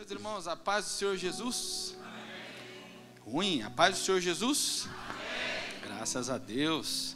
[0.00, 1.94] Meus irmãos, a paz do Senhor Jesus?
[2.00, 3.20] Amém.
[3.20, 4.88] Ruim, a paz do Senhor Jesus?
[4.88, 5.80] Amém.
[5.82, 7.14] Graças a Deus.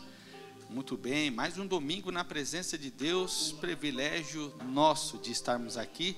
[0.69, 6.15] Muito bem, mais um domingo na presença de Deus, privilégio nosso de estarmos aqui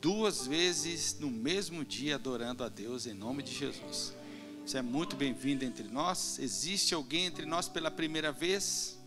[0.00, 4.12] duas vezes no mesmo dia adorando a Deus em nome de Jesus.
[4.66, 6.40] Você é muito bem-vindo entre nós.
[6.40, 8.98] Existe alguém entre nós pela primeira vez?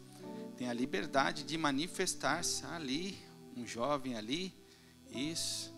[0.56, 3.18] Tem a liberdade de manifestar-se ali,
[3.58, 4.54] um jovem ali.
[5.14, 5.71] Isso.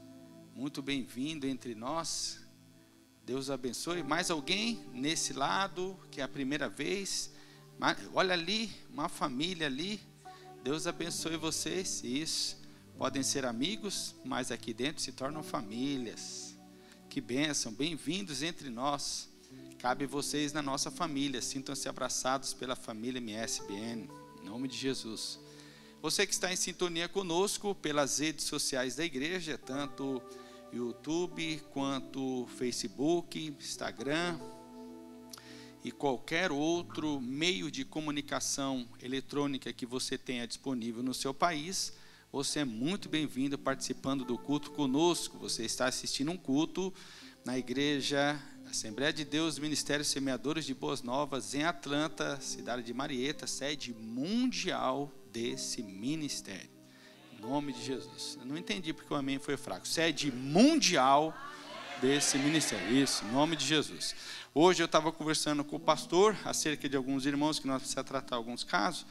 [0.56, 2.40] Muito bem-vindo entre nós.
[3.26, 4.04] Deus abençoe.
[4.04, 7.32] Mais alguém nesse lado que é a primeira vez?
[8.14, 10.00] Olha ali, uma família ali.
[10.64, 12.04] Deus abençoe vocês.
[12.04, 12.62] Isso.
[13.00, 16.56] Podem ser amigos, mas aqui dentro se tornam famílias.
[17.10, 17.74] Que bênção.
[17.74, 19.28] Bem-vindos entre nós.
[19.80, 21.42] Cabe vocês na nossa família.
[21.42, 24.08] Sintam-se abraçados pela família MSBN.
[24.40, 25.40] Em nome de Jesus.
[26.00, 30.22] Você que está em sintonia conosco pelas redes sociais da igreja, tanto
[30.74, 34.40] YouTube quanto Facebook, Instagram,
[35.84, 41.94] e qualquer outro meio de comunicação eletrônica que você tenha disponível no seu país,
[42.32, 45.38] você é muito bem-vindo participando do culto conosco.
[45.38, 46.92] Você está assistindo um culto
[47.46, 53.46] na igreja Assembleia de Deus, Ministério Semeadores de Boas Novas, em Atlanta, cidade de Marieta,
[53.46, 56.73] sede mundial desse ministério.
[57.44, 58.38] Nome de Jesus.
[58.40, 59.86] Eu não entendi porque o amém foi fraco.
[59.86, 61.36] Sede mundial
[62.02, 62.96] desse ministério.
[62.96, 64.16] Isso, em nome de Jesus.
[64.56, 68.38] Hoje eu estava conversando com o pastor acerca de alguns irmãos que nós precisamos tratar
[68.38, 69.06] alguns casos.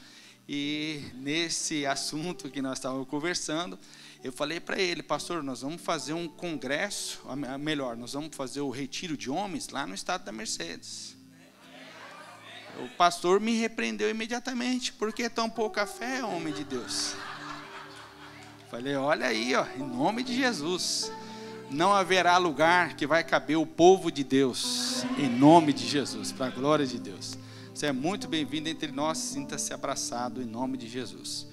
[0.49, 3.79] E nesse assunto que nós estávamos conversando,
[4.25, 7.21] eu falei para ele, pastor, nós vamos fazer um congresso,
[7.61, 11.15] melhor, nós vamos fazer o retiro de homens lá no estado da Mercedes.
[12.79, 17.15] O pastor me repreendeu imediatamente, porque tão pouca fé, homem de Deus.
[18.73, 21.13] Falei, olha aí, ó, em nome de Jesus
[21.71, 26.47] não haverá lugar que vai caber o povo de Deus, em nome de Jesus, para
[26.47, 27.37] a glória de Deus.
[27.75, 31.47] Você é muito bem-vindo entre nós, sinta-se abraçado em nome de Jesus.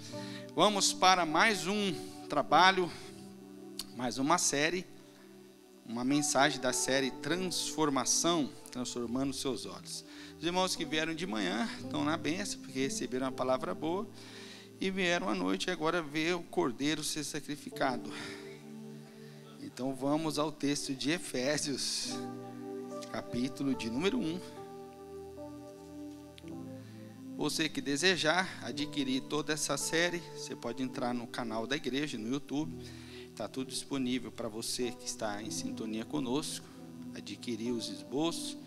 [0.55, 1.93] Vamos para mais um
[2.29, 2.89] trabalho,
[3.97, 4.87] mais uma série,
[5.85, 10.05] uma mensagem da série Transformação, transformando seus olhos.
[10.37, 14.07] Os irmãos que vieram de manhã estão na benção, porque receberam a palavra boa,
[14.81, 18.11] e vieram à noite agora ver o cordeiro ser sacrificado.
[19.61, 22.13] Então vamos ao texto de Efésios,
[23.11, 24.39] capítulo de número 1.
[27.35, 32.29] Você que desejar adquirir toda essa série, você pode entrar no canal da igreja, no
[32.29, 32.73] YouTube.
[33.29, 36.65] Está tudo disponível para você que está em sintonia conosco.
[37.15, 38.57] Adquirir os esboços,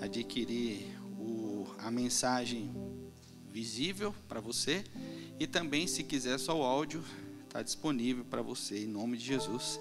[0.00, 0.86] adquirir
[1.18, 2.70] o, a mensagem
[3.50, 4.84] visível para você.
[5.40, 7.02] E também, se quiser só o áudio,
[7.48, 9.80] está disponível para você, em nome de Jesus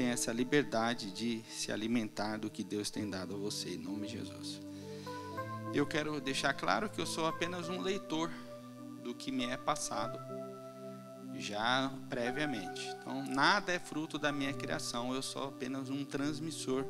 [0.00, 4.06] tem essa liberdade de se alimentar do que Deus tem dado a você, em nome
[4.06, 4.58] de Jesus.
[5.74, 8.30] Eu quero deixar claro que eu sou apenas um leitor
[9.04, 10.18] do que me é passado
[11.36, 12.88] já previamente.
[12.98, 16.82] Então, nada é fruto da minha criação, eu sou apenas um transmissor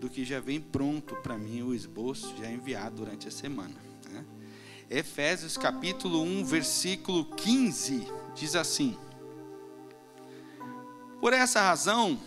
[0.00, 3.76] do que já vem pronto para mim, o esboço já enviado durante a semana.
[4.92, 8.96] Efésios capítulo 1, versículo 15, diz assim:
[11.20, 12.18] Por essa razão,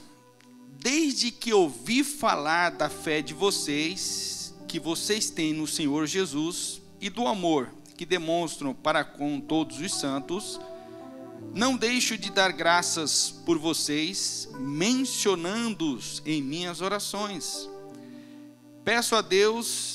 [0.80, 7.10] desde que ouvi falar da fé de vocês, que vocês têm no Senhor Jesus, e
[7.10, 10.58] do amor que demonstram para com todos os santos,
[11.54, 17.70] não deixo de dar graças por vocês, mencionando-os em minhas orações.
[18.86, 19.93] Peço a Deus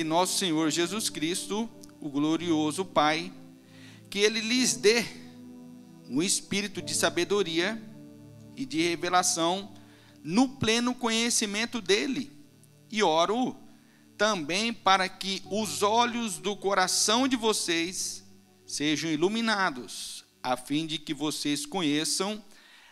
[0.00, 1.68] e nosso Senhor Jesus Cristo,
[2.00, 3.30] o glorioso Pai,
[4.08, 5.04] que Ele lhes dê
[6.08, 7.80] um espírito de sabedoria
[8.56, 9.74] e de revelação
[10.24, 12.32] no pleno conhecimento dele.
[12.90, 13.54] E oro
[14.16, 18.24] também para que os olhos do coração de vocês
[18.66, 22.42] sejam iluminados, a fim de que vocês conheçam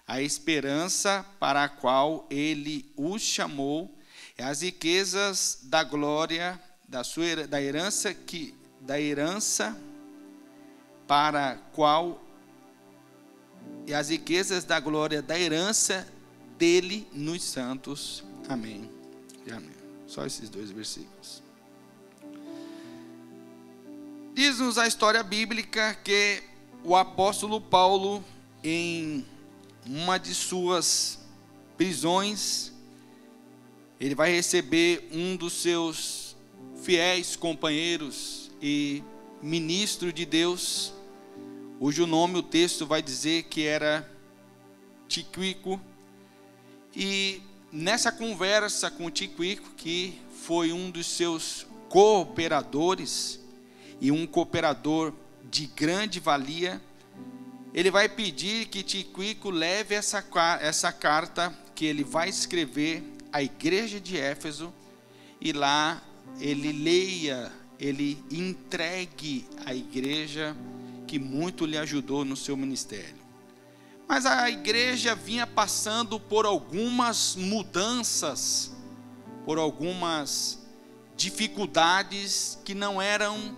[0.06, 3.98] a esperança para a qual ele os chamou,
[4.36, 9.76] as riquezas da glória da sua da herança que da herança
[11.06, 12.20] para qual
[13.86, 16.06] e as riquezas da glória da herança
[16.58, 18.24] dele nos santos.
[18.48, 18.90] Amém.
[19.46, 19.76] E amém.
[20.06, 21.42] Só esses dois versículos.
[24.34, 26.42] Diz-nos a história bíblica que
[26.84, 28.22] o apóstolo Paulo,
[28.62, 29.26] em
[29.86, 31.18] uma de suas
[31.76, 32.72] prisões,
[33.98, 36.17] ele vai receber um dos seus
[36.82, 39.02] fiéis companheiros e
[39.42, 40.92] ministro de Deus,
[41.78, 44.08] cujo nome o texto vai dizer que era
[45.06, 45.80] Tiquico,
[46.94, 53.40] E nessa conversa com Tiquico, que foi um dos seus cooperadores
[54.00, 55.12] e um cooperador
[55.50, 56.80] de grande valia,
[57.72, 60.24] ele vai pedir que Tiquico leve essa,
[60.60, 64.72] essa carta que ele vai escrever à igreja de Éfeso
[65.40, 66.02] e lá
[66.40, 70.56] ele leia, ele entregue à igreja
[71.06, 73.18] que muito lhe ajudou no seu ministério.
[74.06, 78.72] Mas a igreja vinha passando por algumas mudanças,
[79.44, 80.58] por algumas
[81.16, 83.54] dificuldades que não eram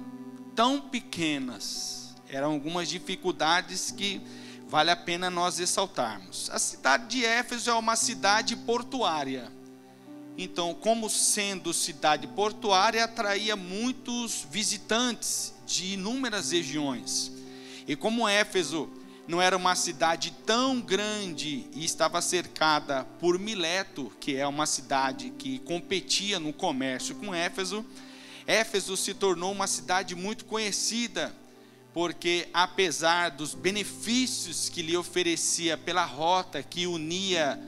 [0.56, 4.20] tão pequenas, eram algumas dificuldades que
[4.66, 6.48] vale a pena nós ressaltarmos.
[6.50, 9.50] A cidade de Éfeso é uma cidade portuária.
[10.36, 17.32] Então, como sendo cidade portuária, atraía muitos visitantes de inúmeras regiões.
[17.86, 18.88] E como Éfeso
[19.26, 25.30] não era uma cidade tão grande e estava cercada por Mileto, que é uma cidade
[25.38, 27.84] que competia no comércio com Éfeso,
[28.46, 31.32] Éfeso se tornou uma cidade muito conhecida,
[31.92, 37.60] porque apesar dos benefícios que lhe oferecia pela rota que unia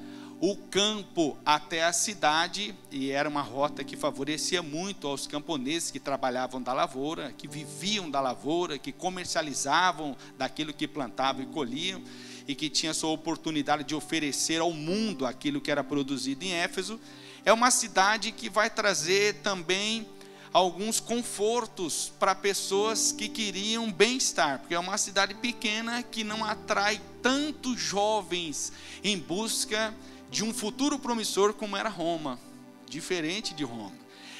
[0.44, 6.00] o campo até a cidade, e era uma rota que favorecia muito aos camponeses que
[6.00, 12.02] trabalhavam da lavoura, que viviam da lavoura, que comercializavam daquilo que plantavam e colhiam,
[12.48, 16.98] e que tinha sua oportunidade de oferecer ao mundo aquilo que era produzido em Éfeso.
[17.44, 20.04] É uma cidade que vai trazer também
[20.52, 27.00] alguns confortos para pessoas que queriam bem-estar, porque é uma cidade pequena que não atrai
[27.22, 28.72] tantos jovens
[29.04, 32.40] em busca de de um futuro promissor como era Roma,
[32.88, 33.92] diferente de Roma.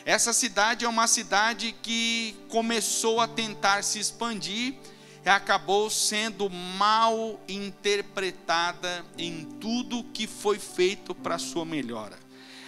[0.06, 4.74] Essa cidade é uma cidade que começou a tentar se expandir
[5.22, 12.18] e acabou sendo mal interpretada em tudo que foi feito para sua melhora.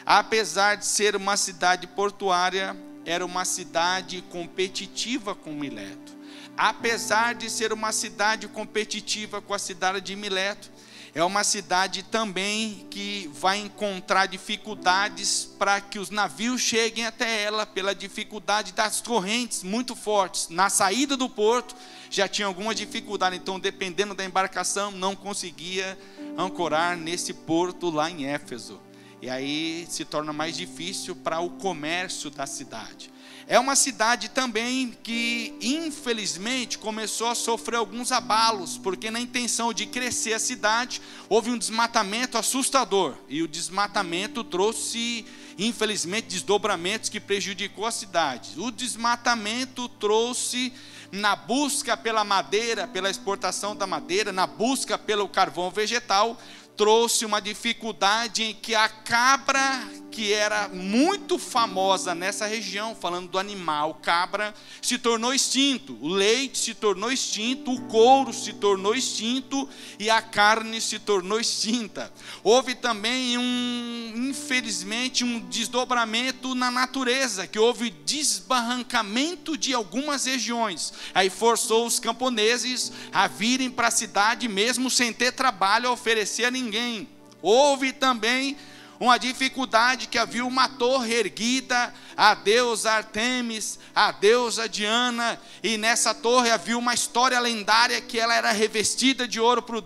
[0.05, 2.76] Apesar de ser uma cidade portuária,
[3.06, 6.12] era uma cidade competitiva com Mileto.
[6.56, 10.71] Apesar de ser uma cidade competitiva com a cidade de Mileto,
[11.14, 17.64] é uma cidade também que vai encontrar dificuldades para que os navios cheguem até ela,
[17.64, 20.49] pela dificuldade das correntes muito fortes.
[20.49, 21.76] Na saída do porto
[22.11, 25.96] já tinha alguma dificuldade, então, dependendo da embarcação, não conseguia
[26.37, 28.81] ancorar nesse porto lá em Éfeso.
[29.22, 33.13] E aí se torna mais difícil para o comércio da cidade.
[33.46, 39.85] É uma cidade também que, infelizmente, começou a sofrer alguns abalos, porque na intenção de
[39.85, 43.14] crescer a cidade, houve um desmatamento assustador.
[43.29, 45.26] E o desmatamento trouxe,
[45.58, 48.58] infelizmente, desdobramentos que prejudicou a cidade.
[48.58, 50.73] O desmatamento trouxe
[51.12, 56.40] na busca pela madeira, pela exportação da madeira, na busca pelo carvão vegetal,
[56.76, 63.37] trouxe uma dificuldade em que a cabra, que era muito famosa nessa região, falando do
[63.37, 69.69] animal, cabra, se tornou extinto, o leite se tornou extinto, o couro se tornou extinto
[69.99, 72.12] e a carne se tornou extinta.
[72.44, 80.93] Houve também um, infelizmente, um desdobramento na natureza, que houve desbarrancamento de algumas regiões.
[81.12, 86.44] Aí forçou os camponeses a virem para a cidade mesmo sem ter trabalho a oferecer
[86.44, 87.08] a ninguém.
[87.43, 88.56] Houve também
[89.00, 96.14] uma dificuldade que havia uma torre erguida a deusa Artemis, a deusa Diana, e nessa
[96.14, 99.80] torre havia uma história lendária que ela era revestida de ouro por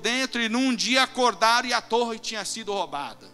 [0.00, 3.32] dentro, e num dia acordaram e a torre tinha sido roubada.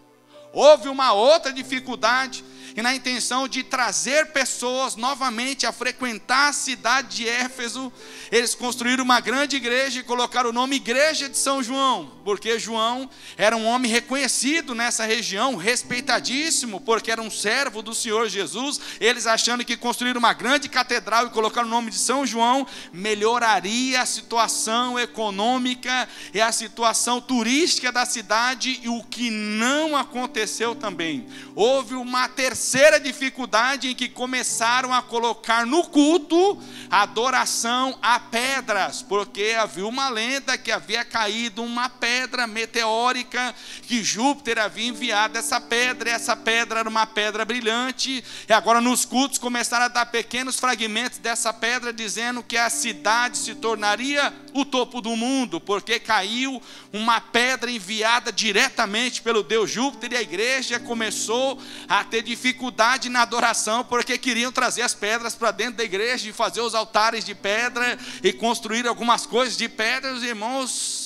[0.52, 2.44] Houve uma outra dificuldade
[2.76, 7.92] e na intenção de trazer pessoas novamente a frequentar a cidade de Éfeso,
[8.30, 13.08] eles construíram uma grande igreja e colocaram o nome Igreja de São João, porque João
[13.36, 18.80] era um homem reconhecido nessa região, respeitadíssimo, porque era um servo do Senhor Jesus.
[19.00, 24.02] Eles achando que construir uma grande catedral e colocar o nome de São João melhoraria
[24.02, 31.26] a situação econômica e a situação turística da cidade, e o que não aconteceu também.
[31.54, 36.58] Houve uma terceira dificuldade em que começaram a colocar no culto
[36.90, 42.09] adoração a pedras, porque havia uma lenda que havia caído uma pedra
[42.46, 45.38] meteórica que Júpiter havia enviado.
[45.38, 49.88] Essa pedra, e essa pedra era uma pedra brilhante, e agora nos cultos começaram a
[49.88, 55.60] dar pequenos fragmentos dessa pedra dizendo que a cidade se tornaria o topo do mundo,
[55.60, 56.60] porque caiu
[56.92, 60.12] uma pedra enviada diretamente pelo Deus Júpiter.
[60.12, 65.50] E a igreja começou a ter dificuldade na adoração, porque queriam trazer as pedras para
[65.50, 70.12] dentro da igreja e fazer os altares de pedra e construir algumas coisas de pedra.
[70.12, 70.99] Os irmãos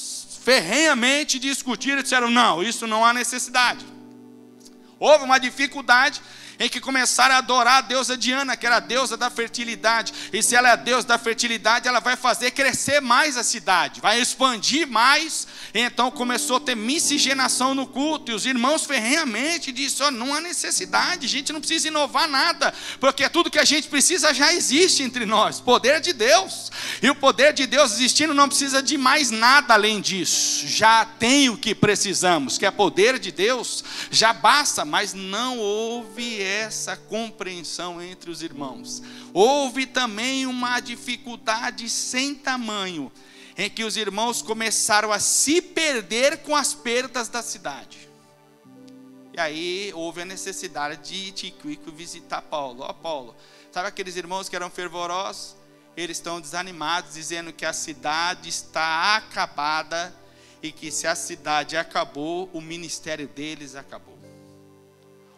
[0.45, 3.85] ferrenhamente discutiram e disseram: não, isso não há necessidade.
[4.99, 6.21] Houve uma dificuldade
[6.59, 10.13] em que começaram a adorar a deusa Diana, que era a deusa da fertilidade.
[10.33, 14.01] E se ela é a deusa da fertilidade, ela vai fazer crescer mais a cidade,
[14.01, 15.47] vai expandir mais.
[15.73, 20.41] Então começou a ter miscigenação no culto, e os irmãos ferrenhamente disseram: oh, não há
[20.41, 25.03] necessidade, a gente não precisa inovar nada, porque tudo que a gente precisa já existe
[25.03, 26.71] entre nós poder de Deus.
[27.03, 31.49] E o poder de Deus existindo não precisa de mais nada além disso, já tem
[31.49, 38.01] o que precisamos, que é poder de Deus, já basta, mas não houve essa compreensão
[38.03, 39.03] entre os irmãos.
[39.33, 43.11] Houve também uma dificuldade sem tamanho,
[43.57, 48.09] em que os irmãos começaram a se perder com as perdas da cidade.
[49.37, 52.85] E aí houve a necessidade de Tiquico visitar Paulo.
[52.85, 53.37] Ó oh, Paulo,
[53.73, 55.57] sabe aqueles irmãos que eram fervorosos?
[55.97, 60.15] Eles estão desanimados, dizendo que a cidade está acabada
[60.63, 64.14] e que se a cidade acabou, o ministério deles acabou.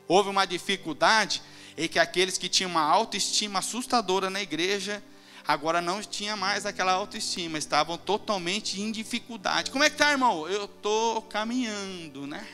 [0.08, 1.42] Houve uma dificuldade
[1.76, 5.02] em que aqueles que tinham uma autoestima assustadora na igreja,
[5.46, 9.70] agora não tinha mais aquela autoestima, estavam totalmente em dificuldade.
[9.70, 10.48] Como é que tá, irmão?
[10.48, 12.46] Eu estou caminhando, né?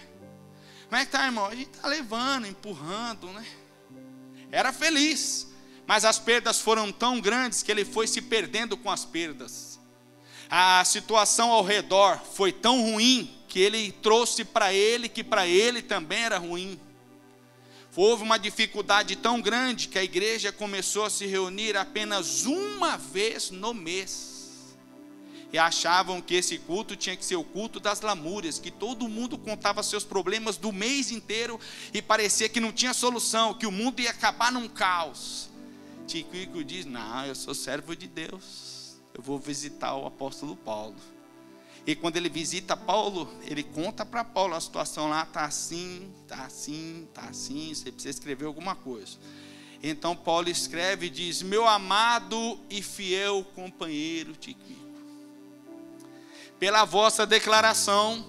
[0.89, 1.47] Como é que tá, irmão?
[1.47, 3.47] A gente está levando, empurrando, né?
[4.51, 5.49] Era feliz,
[5.87, 9.81] mas as perdas foram tão grandes que ele foi se perdendo com as perdas.
[10.51, 15.81] A situação ao redor foi tão ruim que ele trouxe para ele que para ele
[15.81, 16.79] também era ruim.
[17.95, 23.51] Houve uma dificuldade tão grande que a igreja começou a se reunir apenas uma vez
[23.51, 24.33] no mês.
[25.53, 29.37] E achavam que esse culto tinha que ser o culto das lamúrias, que todo mundo
[29.37, 31.61] contava seus problemas do mês inteiro
[31.93, 35.51] e parecia que não tinha solução, que o mundo ia acabar num caos.
[36.07, 40.97] Tico diz: Não, eu sou servo de Deus, eu vou visitar o apóstolo Paulo.
[41.87, 46.45] E quando ele visita Paulo, ele conta para Paulo a situação lá está assim, está
[46.45, 49.19] assim, está assim, você precisa escrever alguma coisa.
[49.83, 54.81] Então Paulo escreve e diz: Meu amado e fiel companheiro Tiquico,
[56.61, 58.25] pela vossa declaração,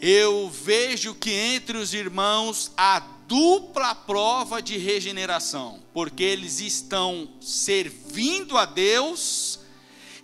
[0.00, 8.56] eu vejo que entre os irmãos há dupla prova de regeneração, porque eles estão servindo
[8.56, 9.51] a Deus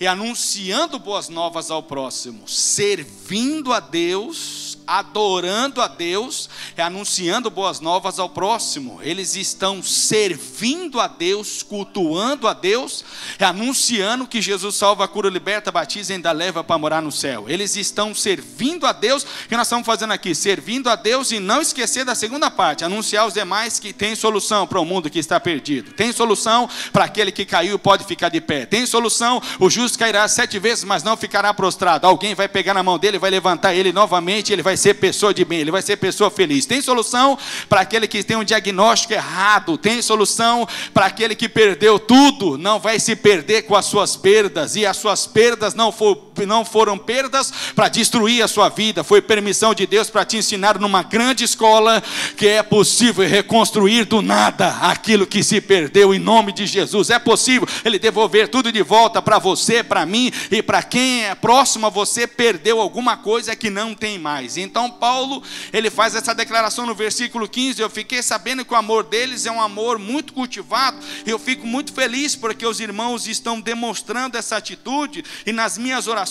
[0.00, 8.18] e anunciando boas novas ao próximo, servindo a Deus adorando a Deus, anunciando boas novas
[8.18, 8.99] ao próximo.
[9.02, 13.04] Eles estão servindo a Deus, cultuando a Deus,
[13.38, 17.45] anunciando que Jesus salva, cura, liberta, batiza e ainda leva para morar no céu.
[17.49, 20.35] Eles estão servindo a Deus, o que nós estamos fazendo aqui?
[20.35, 24.66] Servindo a Deus e não esquecer da segunda parte, anunciar aos demais que tem solução
[24.66, 25.92] para o mundo que está perdido.
[25.92, 28.64] Tem solução para aquele que caiu e pode ficar de pé.
[28.64, 32.07] Tem solução, o justo cairá sete vezes, mas não ficará prostrado.
[32.07, 35.44] Alguém vai pegar na mão dele, vai levantar ele novamente, ele vai ser pessoa de
[35.44, 36.64] bem, ele vai ser pessoa feliz.
[36.64, 37.37] Tem solução
[37.68, 42.80] para aquele que tem um diagnóstico errado, tem solução para aquele que perdeu tudo, não
[42.80, 46.99] vai se perder com as suas perdas, e as suas perdas não, for, não foram
[46.99, 51.45] perdas para destruir a sua vida, foi permissão de Deus para te ensinar numa grande
[51.45, 52.02] escola
[52.37, 57.11] que é possível reconstruir do nada aquilo que se perdeu em nome de Jesus.
[57.11, 61.35] É possível ele devolver tudo de volta para você, para mim e para quem é
[61.35, 64.57] próximo a você perdeu alguma coisa que não tem mais.
[64.57, 65.42] Então Paulo,
[65.73, 69.50] ele faz essa declaração no versículo 15, eu fiquei sabendo que o amor deles é
[69.50, 75.25] um amor muito cultivado, eu fico muito feliz porque os irmãos estão demonstrando essa atitude,
[75.47, 76.27] e nas minhas orações,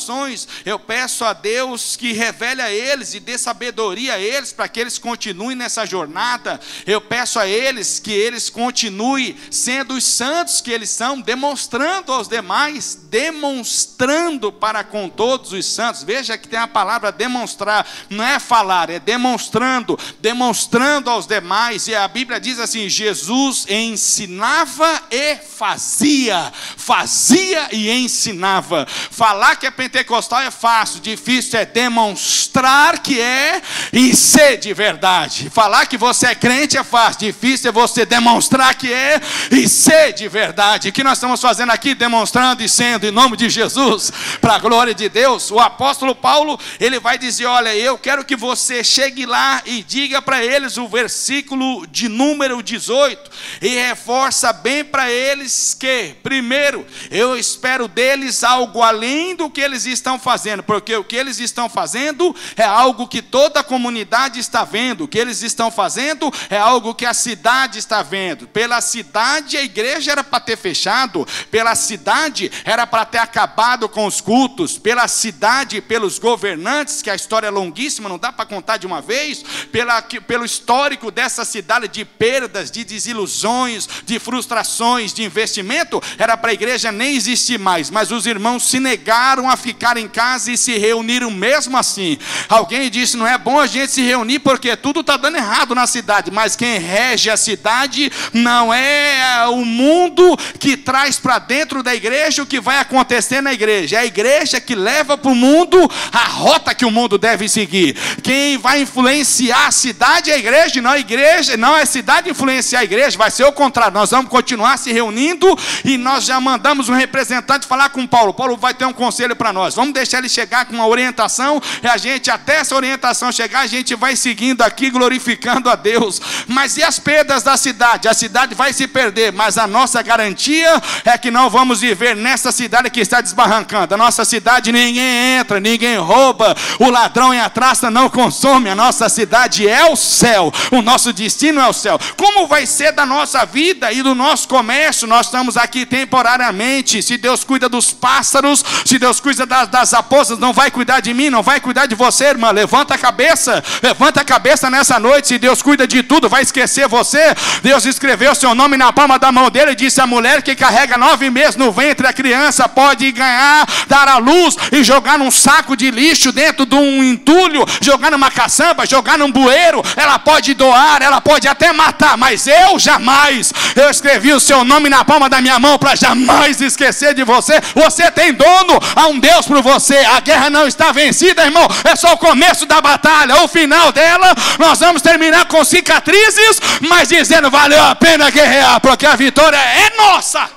[0.66, 4.80] eu peço a Deus que revele a eles e dê sabedoria a eles, para que
[4.80, 10.72] eles continuem nessa jornada, eu peço a eles que eles continuem sendo os santos que
[10.72, 16.68] eles são, demonstrando aos demais, demonstrando para com todos os santos, veja que tem a
[16.68, 21.88] palavra demonstrar, não é falar é demonstrando, demonstrando aos demais.
[21.88, 28.86] E a Bíblia diz assim: Jesus ensinava e fazia, fazia e ensinava.
[28.88, 33.62] Falar que é pentecostal é fácil, difícil é demonstrar que é
[33.94, 35.50] e ser de verdade.
[35.50, 40.12] Falar que você é crente é fácil, difícil é você demonstrar que é e ser
[40.14, 40.90] de verdade.
[40.90, 44.60] O que nós estamos fazendo aqui, demonstrando e sendo, em nome de Jesus, para a
[44.60, 45.52] glória de Deus.
[45.52, 50.22] O apóstolo Paulo, ele vai dizer: Olha, eu quero que você chegue lá e diga
[50.22, 57.38] para eles o versículo de número 18 e reforça bem para eles que, primeiro, eu
[57.38, 60.64] espero deles algo além do que eles eles estão fazendo?
[60.64, 65.04] Porque o que eles estão fazendo é algo que toda a comunidade está vendo.
[65.04, 68.48] O que eles estão fazendo é algo que a cidade está vendo.
[68.48, 71.28] Pela cidade, a igreja era para ter fechado.
[71.52, 74.78] Pela cidade, era para ter acabado com os cultos.
[74.78, 79.02] Pela cidade, pelos governantes, que a história é longuíssima, não dá para contar de uma
[79.02, 79.44] vez.
[79.72, 86.52] Pela, pelo histórico dessa cidade de perdas, de desilusões, de frustrações, de investimento, era para
[86.52, 87.90] a igreja nem existir mais.
[87.90, 92.18] Mas os irmãos se negaram a ficar em casa e se reuniram mesmo assim.
[92.48, 95.86] Alguém disse: não é bom a gente se reunir porque tudo está dando errado na
[95.86, 101.94] cidade, mas quem rege a cidade não é o mundo que traz para dentro da
[101.94, 105.78] igreja o que vai acontecer na igreja, é a igreja que leva para o mundo
[106.14, 107.94] a rota que o mundo deve seguir.
[108.24, 112.30] Quem vai influenciar a cidade é a igreja, não a igreja, não é a cidade
[112.30, 113.94] influenciar a igreja, vai ser o contrário.
[113.94, 118.34] Nós vamos continuar se reunindo e nós já mandamos um representante falar com Paulo.
[118.34, 119.57] Paulo vai ter um conselho para nós.
[119.76, 123.68] Vamos deixar ele chegar com uma orientação e a gente até essa orientação chegar, a
[123.68, 126.22] gente vai seguindo aqui glorificando a Deus.
[126.48, 128.08] Mas e as perdas da cidade?
[128.08, 132.52] A cidade vai se perder, mas a nossa garantia é que não vamos viver nessa
[132.52, 133.94] cidade que está desbarrancando.
[133.94, 138.70] A nossa cidade ninguém entra, ninguém rouba, o ladrão e a traça não consome.
[138.70, 140.52] A nossa cidade é o céu.
[140.72, 142.00] O nosso destino é o céu.
[142.18, 145.08] Como vai ser da nossa vida e do nosso comércio?
[145.08, 147.02] Nós estamos aqui temporariamente.
[147.02, 151.14] Se Deus cuida dos pássaros, se Deus cuida das, das raposas, não vai cuidar de
[151.14, 152.52] mim, não vai cuidar de você, irmã.
[152.52, 155.28] Levanta a cabeça, levanta a cabeça nessa noite.
[155.28, 157.36] Se Deus cuida de tudo, vai esquecer você.
[157.62, 160.98] Deus escreveu seu nome na palma da mão dele e disse: A mulher que carrega
[160.98, 165.76] nove meses no ventre, a criança pode ganhar, dar a luz e jogar num saco
[165.76, 169.84] de lixo dentro de um entulho, jogar numa caçamba, jogar num bueiro.
[169.96, 173.54] Ela pode doar, ela pode até matar, mas eu jamais.
[173.76, 177.62] Eu escrevi o seu nome na palma da minha mão para jamais esquecer de você.
[177.76, 179.98] Você tem dono, há um Deus por você.
[179.98, 181.68] A guerra não está vencida, irmão.
[181.84, 183.44] É só o começo da batalha.
[183.44, 189.06] O final dela, nós vamos terminar com cicatrizes, mas dizendo valeu a pena guerrear, porque
[189.06, 190.50] a vitória é nossa.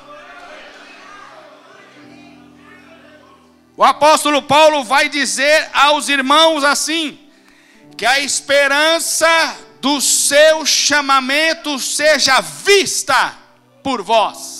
[3.77, 7.19] O apóstolo Paulo vai dizer aos irmãos assim:
[7.97, 13.35] que a esperança do seu chamamento seja vista
[13.83, 14.60] por vós,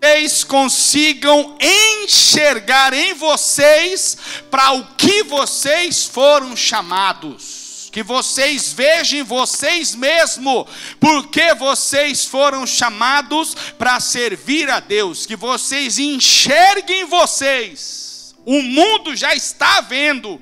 [0.00, 4.16] vocês consigam enxergar em vocês
[4.50, 10.66] para o que vocês foram chamados, que vocês vejam vocês mesmo,
[10.98, 18.34] porque vocês foram chamados para servir a Deus, que vocês enxerguem vocês.
[18.46, 20.40] O mundo já está vendo.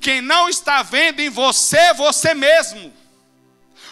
[0.00, 2.94] Quem não está vendo em você, você mesmo.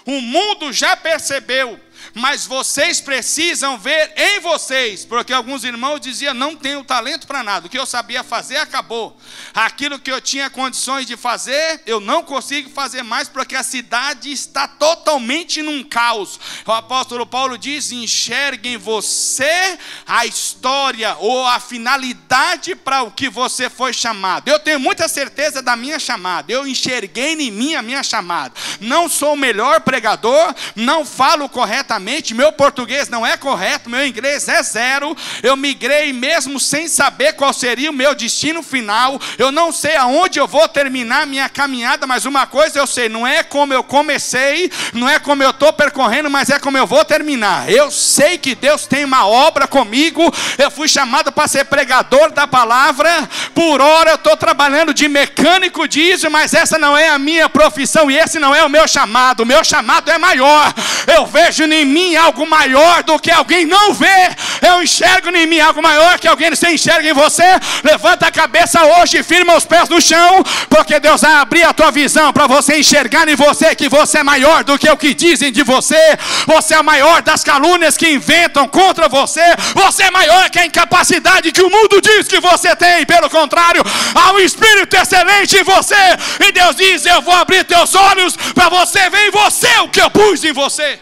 [0.06, 1.80] O mundo já percebeu
[2.12, 7.66] mas vocês precisam ver em vocês, porque alguns irmãos diziam: não tenho talento para nada,
[7.66, 9.16] o que eu sabia fazer acabou,
[9.54, 14.30] aquilo que eu tinha condições de fazer, eu não consigo fazer mais, porque a cidade
[14.30, 16.38] está totalmente num caos.
[16.66, 23.28] O apóstolo Paulo diz: enxergue em você a história ou a finalidade para o que
[23.28, 24.48] você foi chamado.
[24.48, 28.54] Eu tenho muita certeza da minha chamada, eu enxerguei em mim a minha chamada.
[28.80, 31.93] Não sou o melhor pregador, não falo corretamente
[32.34, 35.16] meu português não é correto, meu inglês é zero.
[35.42, 39.20] Eu migrei mesmo sem saber qual seria o meu destino final.
[39.38, 43.26] Eu não sei aonde eu vou terminar minha caminhada, mas uma coisa eu sei: não
[43.26, 47.04] é como eu comecei, não é como eu estou percorrendo, mas é como eu vou
[47.04, 47.70] terminar.
[47.70, 50.32] Eu sei que Deus tem uma obra comigo.
[50.58, 53.28] Eu fui chamado para ser pregador da palavra.
[53.54, 58.10] Por hora eu estou trabalhando de mecânico diesel, mas essa não é a minha profissão
[58.10, 59.40] e esse não é o meu chamado.
[59.42, 60.72] O meu chamado é maior.
[61.06, 64.34] Eu vejo em mim algo maior do que alguém não vê.
[64.62, 67.44] Eu enxergo em mim algo maior que alguém você enxerga em você.
[67.84, 71.72] Levanta a cabeça hoje e firma os pés no chão, porque Deus vai abrir a
[71.72, 75.14] tua visão para você enxergar em você que você é maior do que o que
[75.14, 76.18] dizem de você.
[76.46, 79.44] Você é maior das calúnias que inventam contra você.
[79.74, 83.04] Você é maior que a incapacidade que o mundo diz que você tem.
[83.04, 83.82] Pelo contrário,
[84.14, 85.94] há um espírito excelente em você.
[86.40, 90.00] E Deus diz: Eu vou abrir teus olhos para você ver em você o que
[90.00, 90.98] eu pus em você.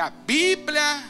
[0.00, 1.04] A Bíblia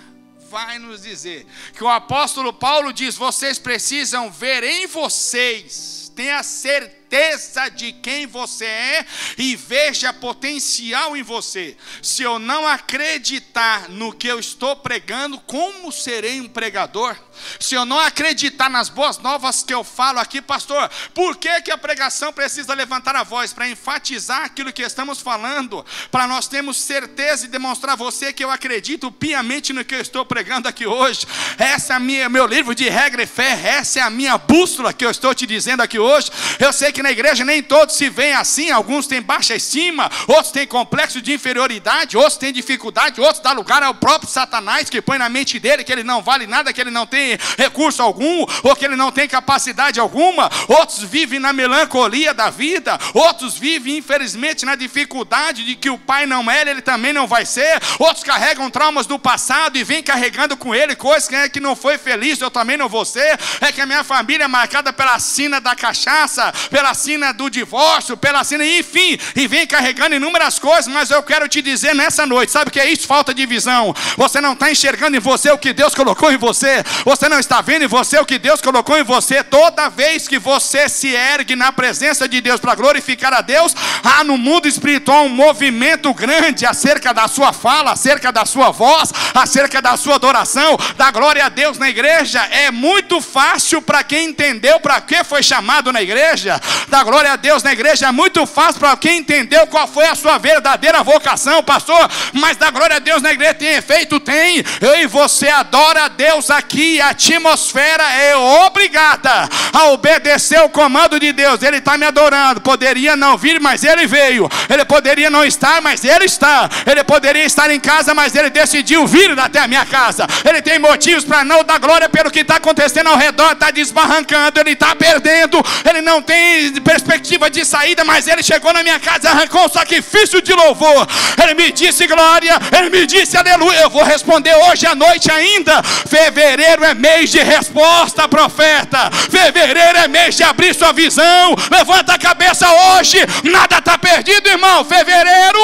[0.51, 7.69] vai nos dizer que o apóstolo Paulo diz: vocês precisam ver em vocês, tenha certeza
[7.69, 9.07] de quem você é
[9.39, 11.77] e veja potencial em você.
[12.03, 17.17] Se eu não acreditar no que eu estou pregando, como serei um pregador?
[17.59, 21.71] Se eu não acreditar nas boas novas que eu falo aqui, pastor, por que, que
[21.71, 23.53] a pregação precisa levantar a voz?
[23.53, 28.45] Para enfatizar aquilo que estamos falando, para nós termos certeza e demonstrar a você que
[28.45, 31.27] eu acredito piamente no que eu estou pregando aqui hoje.
[31.59, 35.05] Essa é minha, meu livro de regra e fé, essa é a minha bússola que
[35.05, 36.31] eu estou te dizendo aqui hoje.
[36.59, 40.51] Eu sei que na igreja nem todos se veem assim, alguns têm baixa estima, outros
[40.51, 45.19] têm complexo de inferioridade, outros têm dificuldade, outros dá lugar ao próprio Satanás que põe
[45.19, 48.77] na mente dele que ele não vale nada, que ele não tem recurso algum, ou
[48.77, 54.65] que ele não tem capacidade alguma, outros vivem na melancolia da vida, outros vivem, infelizmente,
[54.65, 58.71] na dificuldade de que o pai não era, ele também não vai ser, outros carregam
[58.71, 62.41] traumas do passado e vêm carregando com ele coisas que, é que não foi feliz,
[62.41, 65.75] eu também não vou ser, é que a minha família é marcada pela sina da
[65.75, 71.23] cachaça, pela sina do divórcio, pela sina, enfim, e vem carregando inúmeras coisas, mas eu
[71.23, 73.07] quero te dizer nessa noite, sabe o que é isso?
[73.07, 73.95] Falta de visão.
[74.17, 77.61] Você não está enxergando em você o que Deus colocou em você, você não está
[77.61, 79.43] vendo em você o que Deus colocou em você.
[79.43, 84.23] Toda vez que você se ergue na presença de Deus para glorificar a Deus, há
[84.23, 89.83] no mundo espiritual um movimento grande acerca da sua fala, acerca da sua voz, acerca
[89.83, 92.47] da sua adoração, da glória a Deus na igreja.
[92.49, 97.37] É muito fácil para quem entendeu para que foi chamado na igreja, da glória a
[97.37, 98.07] Deus na igreja.
[98.07, 102.09] É muito fácil para quem entendeu qual foi a sua verdadeira vocação, pastor.
[102.35, 104.21] Mas da glória a Deus na igreja tem efeito?
[104.21, 104.63] Tem.
[104.81, 111.19] Eu e você adora a Deus aqui, a atmosfera é obrigada a obedecer o comando
[111.19, 111.63] de Deus.
[111.63, 112.61] Ele está me adorando.
[112.61, 114.49] Poderia não vir, mas ele veio.
[114.69, 116.69] Ele poderia não estar, mas ele está.
[116.87, 120.27] Ele poderia estar em casa, mas ele decidiu vir até a minha casa.
[120.45, 124.61] Ele tem motivos para não dar glória pelo que está acontecendo ao redor, está desbarrancando,
[124.61, 129.31] ele está perdendo, ele não tem perspectiva de saída, mas ele chegou na minha casa
[129.31, 131.07] arrancou um sacrifício de louvor.
[131.43, 133.81] Ele me disse glória, ele me disse aleluia.
[133.81, 135.83] Eu vou responder hoje à noite ainda.
[135.83, 139.11] Fevereiro é mês de resposta, profeta.
[139.11, 141.55] Fevereiro é mês de abrir sua visão.
[141.71, 143.19] Levanta a cabeça hoje.
[143.45, 144.85] Nada está perdido, irmão.
[144.85, 145.59] Fevereiro,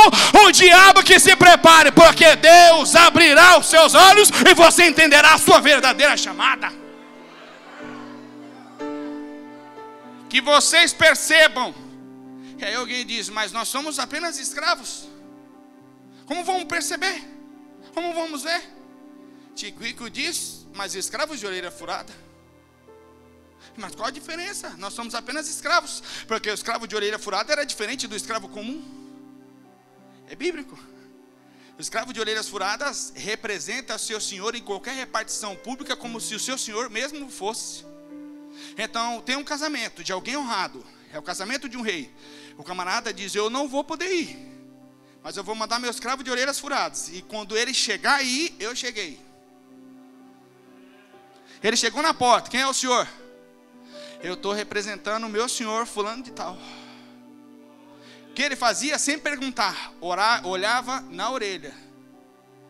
[0.44, 5.38] o diabo que se prepare, porque Deus abrirá os seus olhos e você entenderá a
[5.38, 6.72] sua verdadeira chamada.
[10.28, 11.74] Que vocês percebam.
[12.58, 15.08] E aí alguém diz, mas nós somos apenas escravos.
[16.24, 17.22] Como vamos perceber?
[17.94, 18.62] Como vamos ver?
[19.54, 22.12] Tiquico diz, mas escravos de orelha furada.
[23.76, 24.70] Mas qual a diferença?
[24.78, 28.84] Nós somos apenas escravos, porque o escravo de orelha furada era diferente do escravo comum.
[30.28, 30.78] É bíblico.
[31.78, 36.40] O escravo de orelhas furadas representa seu senhor em qualquer repartição pública como se o
[36.40, 37.84] seu senhor mesmo fosse.
[38.78, 42.10] Então, tem um casamento de alguém honrado, é o casamento de um rei.
[42.56, 44.38] O camarada diz: Eu não vou poder ir,
[45.22, 47.10] mas eu vou mandar meu escravo de orelhas furadas.
[47.10, 49.25] E quando ele chegar aí, eu cheguei.
[51.66, 53.08] Ele chegou na porta: Quem é o senhor?
[54.22, 56.56] Eu estou representando o meu senhor, fulano de tal.
[58.30, 59.92] O que ele fazia sem perguntar?
[60.00, 61.74] Orar, olhava na orelha.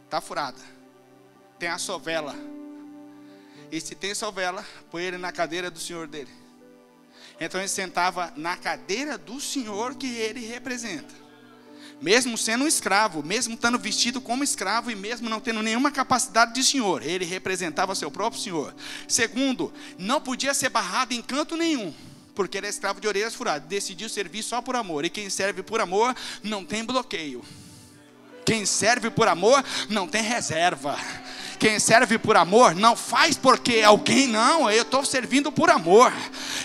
[0.07, 0.59] Está furada.
[1.59, 2.35] Tem a sovela.
[3.71, 6.33] E se tem sovela, põe ele na cadeira do senhor dele.
[7.39, 11.26] Então ele sentava na cadeira do senhor que ele representa
[12.01, 16.55] mesmo sendo um escravo, mesmo estando vestido como escravo e mesmo não tendo nenhuma capacidade
[16.55, 18.75] de senhor, ele representava seu próprio senhor.
[19.09, 21.93] Segundo, não podia ser barrado em canto nenhum,
[22.35, 25.81] porque é escravo de orelhas furadas, decidiu servir só por amor, e quem serve por
[25.81, 27.43] amor não tem bloqueio.
[28.45, 30.97] Quem serve por amor não tem reserva.
[31.59, 36.13] Quem serve por amor não faz porque alguém não, eu estou servindo por amor.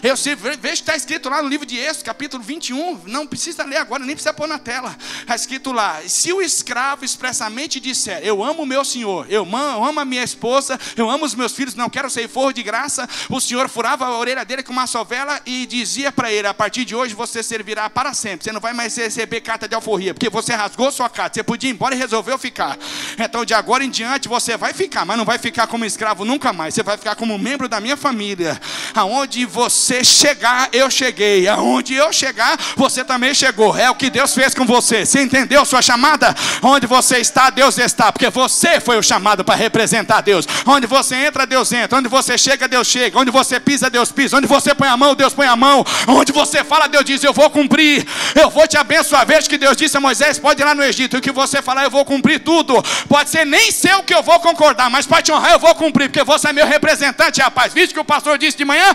[0.03, 3.77] Eu vejo que está escrito lá no livro de Êxodo, capítulo 21, não precisa ler
[3.77, 4.95] agora, nem precisa pôr na tela.
[5.19, 9.99] Está escrito lá: se o escravo expressamente disser, eu amo o meu senhor, eu amo
[9.99, 13.39] a minha esposa, eu amo os meus filhos, não quero ser forro de graça, o
[13.39, 16.95] senhor furava a orelha dele com uma sovela e dizia para ele: a partir de
[16.95, 20.53] hoje você servirá para sempre, você não vai mais receber carta de alforria, porque você
[20.53, 22.77] rasgou sua carta, você podia ir embora e resolveu ficar.
[23.17, 26.53] Então de agora em diante você vai ficar, mas não vai ficar como escravo nunca
[26.53, 26.73] mais.
[26.73, 28.59] Você vai ficar como membro da minha família.
[28.93, 31.47] Aonde você chegar, eu cheguei.
[31.47, 33.77] Aonde eu chegar, você também chegou.
[33.77, 35.05] É o que Deus fez com você.
[35.05, 36.35] Você entendeu sua chamada?
[36.61, 40.47] Onde você está, Deus está, porque você foi o chamado para representar Deus.
[40.65, 41.97] Onde você entra, Deus entra.
[41.97, 43.19] Onde você chega, Deus chega.
[43.19, 44.37] Onde você pisa, Deus pisa.
[44.37, 45.83] Onde você põe a mão, Deus põe a mão.
[46.07, 48.05] Onde você fala, Deus diz: Eu vou cumprir.
[48.35, 49.25] Eu vou te abençoar.
[49.25, 51.17] Veja que Deus disse a Moisés: Pode ir lá no Egito.
[51.17, 52.81] O que você falar, eu vou cumprir tudo.
[53.07, 55.73] Pode ser nem ser o que eu vou concordar, mas para te honrar eu vou
[55.75, 57.73] cumprir, porque você é meu representante, rapaz.
[57.73, 58.93] Visto que o pastor disse de manhã,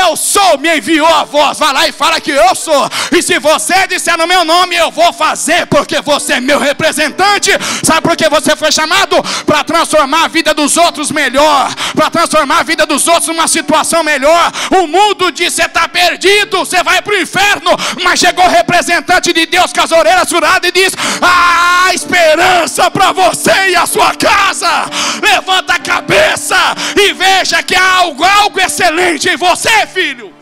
[0.00, 1.58] Eu sou, me enviou a voz.
[1.58, 2.90] Vai lá e fala que eu sou.
[3.12, 7.50] E se você disser no meu nome, eu vou fazer, porque você é meu representante.
[7.82, 9.16] Sabe por que você foi chamado?
[9.44, 14.02] Para transformar a vida dos outros melhor, para transformar a vida dos outros numa situação
[14.02, 14.52] melhor.
[14.70, 17.70] O mundo diz: você está perdido, você vai para o inferno.
[18.02, 23.12] Mas chegou o representante de Deus com as orelhas furadas e diz: há esperança para
[23.12, 24.88] você e a sua casa.
[25.22, 26.56] Levanta a cabeça
[26.96, 30.34] e veja que há algo, algo excelente em você, filho.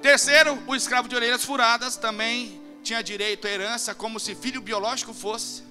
[0.00, 5.14] Terceiro, o escravo de orelhas furadas também tinha direito à herança como se filho biológico
[5.14, 5.62] fosse.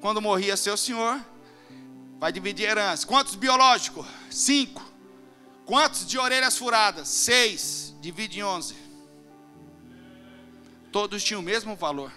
[0.00, 1.20] Quando morria seu senhor,
[2.20, 3.06] vai dividir a herança.
[3.06, 4.06] Quantos biológicos?
[4.30, 4.82] Cinco.
[5.64, 7.08] Quantos de orelhas furadas?
[7.08, 7.94] Seis.
[8.00, 8.76] Divide em onze.
[10.92, 12.12] Todos tinham o mesmo valor.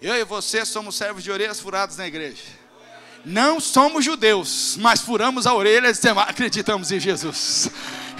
[0.00, 2.42] Eu e você somos servos de orelhas furadas na igreja.
[3.24, 7.68] Não somos judeus, mas furamos a orelha e acreditamos em Jesus.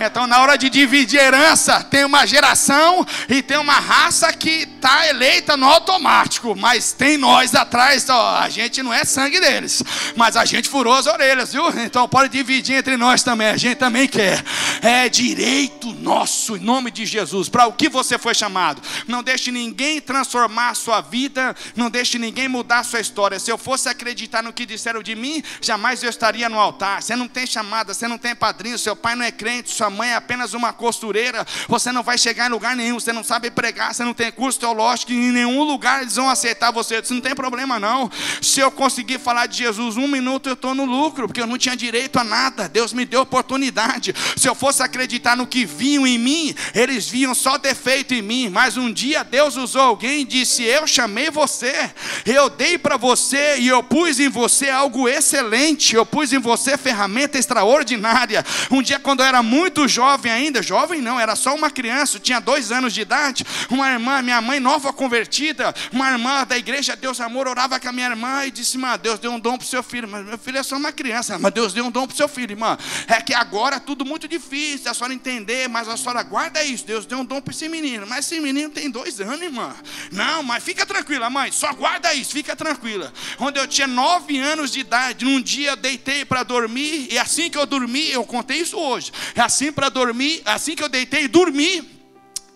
[0.01, 5.09] Então, na hora de dividir herança, tem uma geração e tem uma raça que está
[5.09, 9.83] eleita no automático, mas tem nós atrás, ó, a gente não é sangue deles,
[10.15, 11.69] mas a gente furou as orelhas, viu?
[11.81, 14.45] Então pode dividir entre nós também, a gente também quer.
[14.83, 18.81] É direito nosso, em nome de Jesus, para o que você foi chamado.
[19.07, 23.39] Não deixe ninguém transformar a sua vida, não deixe ninguém mudar a sua história.
[23.41, 27.03] Se eu fosse acreditar no que disseram de mim, jamais eu estaria no altar.
[27.03, 30.11] Você não tem chamada, você não tem padrinho, seu pai não é crente, sua mãe
[30.11, 33.95] é apenas uma costureira, você não vai chegar em lugar nenhum, você não sabe pregar,
[33.95, 37.01] você não tem curso teológico, em nenhum lugar eles vão aceitar você.
[37.01, 38.11] Isso não tem problema não.
[38.41, 41.59] Se eu conseguir falar de Jesus um minuto, eu estou no lucro, porque eu não
[41.59, 42.69] tinha direito a nada.
[42.69, 44.15] Deus me deu oportunidade.
[44.37, 48.49] Se eu fosse acreditar no que viam em mim, eles viam só defeito em mim.
[48.49, 51.91] Mas um dia Deus usou alguém e disse: Eu chamei você,
[52.25, 56.77] eu dei para você e eu pus em você algo excelente, eu pus em você
[56.77, 58.45] ferramenta extraordinária.
[58.71, 62.41] Um dia, quando eu era muito jovem ainda, jovem não, era só uma criança, tinha
[62.41, 67.21] dois anos de idade, uma irmã, minha mãe nova convertida, uma irmã da igreja Deus
[67.21, 69.69] Amor, orava com a minha irmã e disse: Irmã, Deus deu um dom para o
[69.69, 72.15] seu filho, mas meu filho é só uma criança, mas Deus deu um dom para
[72.15, 72.79] o seu filho, irmã.
[73.07, 76.85] É que agora é tudo muito difícil, a senhora entender, mas a senhora guarda isso,
[76.85, 79.75] Deus deu um dom para esse menino, mas esse menino tem dois anos, irmã.
[80.11, 83.13] Não, mas fica tranquila, mãe, só guarda isso, fica tranquila.
[83.37, 87.51] Quando eu tinha nove anos de idade, num dia eu deitei para dormir, e assim
[87.51, 91.29] que eu dormi, eu contei isso hoje, é assim para dormir, assim que eu deitei,
[91.29, 91.98] dormi.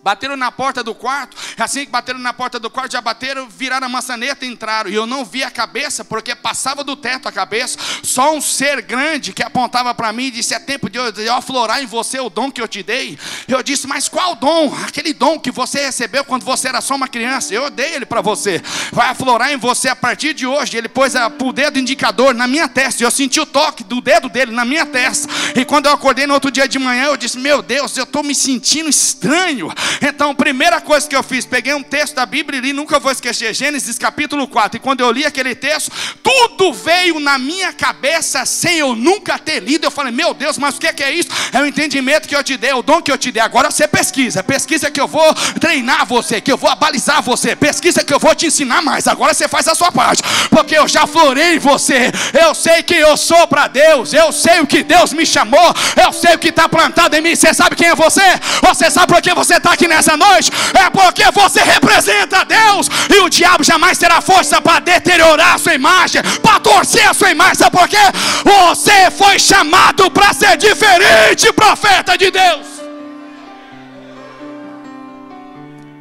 [0.03, 3.87] Bateram na porta do quarto, assim que bateram na porta do quarto, já bateram, viraram
[3.87, 4.89] a maçaneta e entraram.
[4.89, 7.79] E eu não vi a cabeça, porque passava do teto a cabeça.
[8.03, 11.81] Só um ser grande que apontava para mim e disse: É tempo de eu aflorar
[11.81, 13.17] em você o dom que eu te dei.
[13.47, 14.75] Eu disse: Mas qual dom?
[14.85, 17.53] Aquele dom que você recebeu quando você era só uma criança.
[17.53, 18.61] Eu dei ele para você.
[18.91, 20.75] Vai aflorar em você a partir de hoje.
[20.75, 23.01] Ele pôs o dedo indicador na minha testa.
[23.01, 25.29] E eu senti o toque do dedo dele na minha testa.
[25.55, 28.21] E quando eu acordei no outro dia de manhã, eu disse: Meu Deus, eu estou
[28.21, 29.71] me sentindo estranho.
[30.01, 33.11] Então, primeira coisa que eu fiz, peguei um texto da Bíblia e li, nunca vou
[33.11, 34.77] esquecer, Gênesis capítulo 4.
[34.77, 39.59] E quando eu li aquele texto, tudo veio na minha cabeça sem eu nunca ter
[39.59, 39.85] lido.
[39.85, 41.29] Eu falei, meu Deus, mas o que é isso?
[41.51, 43.41] É o entendimento que eu te dei, é o dom que eu te dei.
[43.41, 48.03] Agora você pesquisa, pesquisa que eu vou treinar você, que eu vou abalizar você, pesquisa
[48.03, 49.07] que eu vou te ensinar mais.
[49.07, 52.11] Agora você faz a sua parte, porque eu já florei você.
[52.33, 56.11] Eu sei que eu sou para Deus, eu sei o que Deus me chamou, eu
[56.13, 57.35] sei o que está plantado em mim.
[57.35, 58.21] Você sabe quem é você?
[58.61, 60.51] Você sabe por que você está aqui nessa noite?
[60.73, 65.73] É porque você representa Deus e o diabo jamais terá força para deteriorar a sua
[65.73, 67.55] imagem, para torcer a sua imagem.
[67.55, 67.97] Sabe por quê?
[68.43, 72.67] Você foi chamado para ser diferente, profeta de Deus.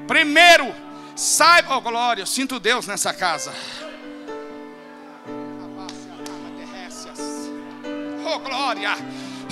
[0.06, 0.74] Primeiro,
[1.14, 3.52] saiba, oh glória, eu sinto Deus nessa casa.
[8.24, 8.96] Oh glória.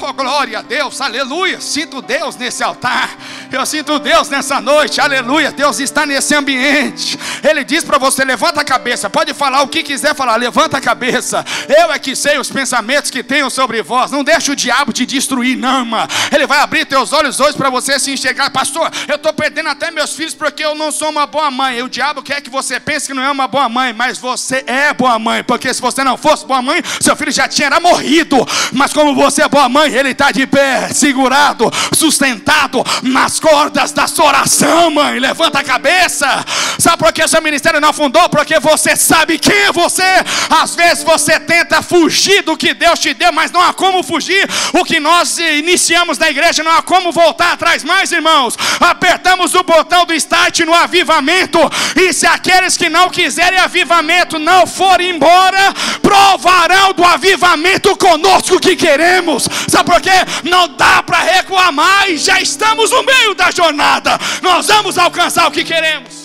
[0.03, 1.61] Oh, glória a Deus, aleluia.
[1.61, 3.11] Sinto Deus nesse altar.
[3.53, 5.53] Eu sinto Deus nessa noite, aleluia.
[5.53, 7.19] Deus está nesse ambiente.
[7.43, 9.11] Ele diz para você: levanta a cabeça.
[9.11, 11.45] Pode falar o que quiser falar, levanta a cabeça.
[11.69, 14.11] Eu é que sei os pensamentos que tenho sobre vós.
[14.11, 16.09] Não deixe o diabo te destruir, não, irmã.
[16.33, 18.49] Ele vai abrir teus olhos hoje para você se enxergar.
[18.51, 21.79] Pastor, eu estou perdendo até meus filhos porque eu não sou uma boa mãe.
[21.79, 24.65] E o diabo quer que você pense que não é uma boa mãe, mas você
[24.67, 25.45] é boa mãe.
[25.45, 28.47] Porque se você não fosse boa mãe, seu filho já tinha morrido.
[28.73, 34.07] Mas como você é boa mãe, ele está de pé, segurado, sustentado nas cordas da
[34.07, 35.19] sua oração, mãe.
[35.19, 36.45] Levanta a cabeça,
[36.81, 38.29] Sabe por que seu ministério não afundou?
[38.29, 40.03] Porque você sabe quem é você.
[40.49, 44.49] Às vezes você tenta fugir do que Deus te deu, mas não há como fugir.
[44.73, 48.57] O que nós iniciamos na igreja, não há como voltar atrás mais, irmãos.
[48.81, 51.59] Apertamos o botão do start no avivamento.
[51.97, 58.75] E se aqueles que não quiserem avivamento não forem embora, provarão do avivamento conosco que
[58.75, 59.49] queremos.
[59.69, 60.11] Sabe por quê?
[60.45, 62.23] Não dá para recuar mais.
[62.23, 64.19] Já estamos no meio da jornada.
[64.43, 66.20] Nós vamos alcançar o que queremos.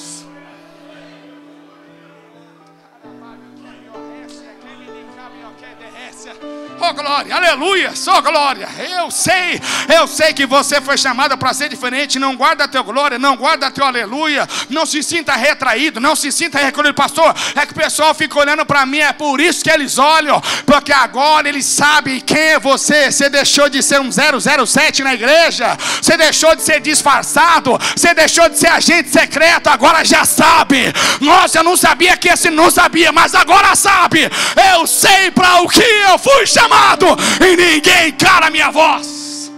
[6.88, 8.70] Oh glória, aleluia, só oh, glória.
[8.78, 9.60] Eu sei,
[9.98, 12.20] eu sei que você foi chamado para ser diferente.
[12.20, 14.48] Não guarda teu glória, não guarda teu aleluia.
[14.70, 17.34] Não se sinta retraído, não se sinta recolhido, pastor.
[17.56, 20.94] É que o pessoal fica olhando para mim, é por isso que eles olham, porque
[20.94, 23.12] agora eles sabem quem é você.
[23.12, 28.48] Você deixou de ser um 007 na igreja, você deixou de ser disfarçado, você deixou
[28.48, 30.94] de ser agente secreto, agora já sabe.
[31.20, 34.30] Nossa, eu não sabia que esse não sabia, mas agora sabe.
[34.72, 37.06] Eu sei para o que eu fui chamado chamado
[37.42, 39.52] e ninguém cala a minha voz.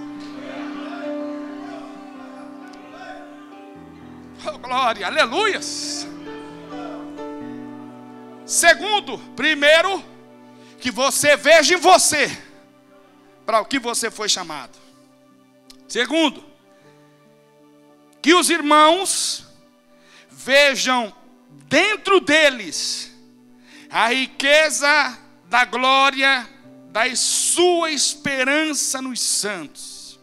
[4.46, 6.08] Oh, glória, aleluias.
[8.46, 10.04] Segundo, primeiro,
[10.80, 12.38] que você veja em você
[13.46, 14.78] para o que você foi chamado.
[15.88, 16.46] Segundo,
[18.22, 19.46] que os irmãos
[20.30, 21.14] vejam
[21.68, 23.12] dentro deles
[23.90, 26.48] a riqueza da glória
[26.98, 30.20] da sua esperança nos santos.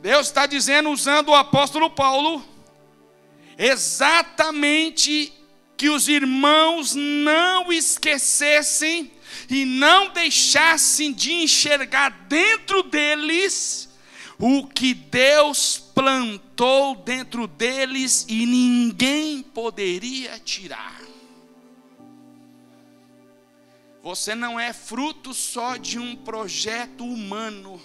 [0.00, 2.42] Deus está dizendo, usando o apóstolo Paulo,
[3.58, 5.30] exatamente
[5.76, 9.12] que os irmãos não esquecessem
[9.50, 13.90] e não deixassem de enxergar dentro deles
[14.38, 20.97] o que Deus plantou dentro deles e ninguém poderia tirar.
[24.08, 27.78] Você não é fruto só de um projeto humano.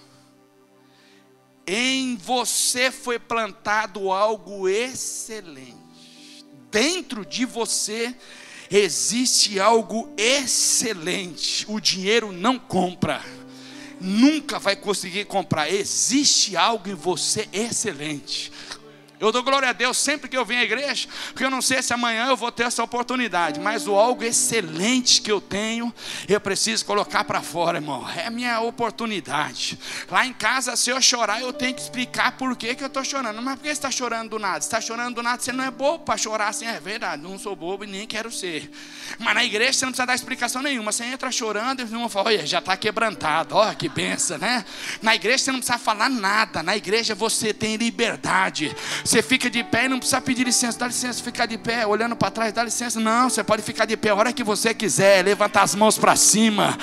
[1.68, 5.76] Em você foi plantado algo excelente.
[6.72, 8.16] Dentro de você
[8.72, 11.66] existe algo excelente.
[11.68, 13.22] O dinheiro não compra.
[14.00, 15.70] Nunca vai conseguir comprar.
[15.70, 18.50] Existe algo em você excelente.
[19.24, 21.82] Eu dou glória a Deus sempre que eu venho à igreja, porque eu não sei
[21.82, 25.94] se amanhã eu vou ter essa oportunidade, mas o algo excelente que eu tenho,
[26.28, 28.06] eu preciso colocar para fora, irmão.
[28.18, 29.80] É minha oportunidade.
[30.12, 33.02] Lá em casa, se eu chorar, eu tenho que explicar por que, que eu estou
[33.02, 33.42] chorando.
[33.42, 34.60] Mas por que você está chorando do nada?
[34.60, 37.40] Você está chorando do nada, você não é bobo para chorar assim, é verdade, não
[37.40, 38.70] sou bobo e nem quero ser.
[39.20, 40.92] Mas na igreja você não precisa dar explicação nenhuma.
[40.92, 44.66] Você entra chorando e o irmão fala, olha, já está quebrantado, olha que benção, né?
[45.02, 48.76] Na igreja você não precisa falar nada, na igreja você tem liberdade.
[49.14, 50.80] Você fica de pé e não precisa pedir licença.
[50.80, 53.00] Dá licença, ficar de pé, olhando para trás, dá licença.
[53.00, 55.24] Não, você pode ficar de pé a hora que você quiser.
[55.24, 56.76] Levantar as mãos para cima.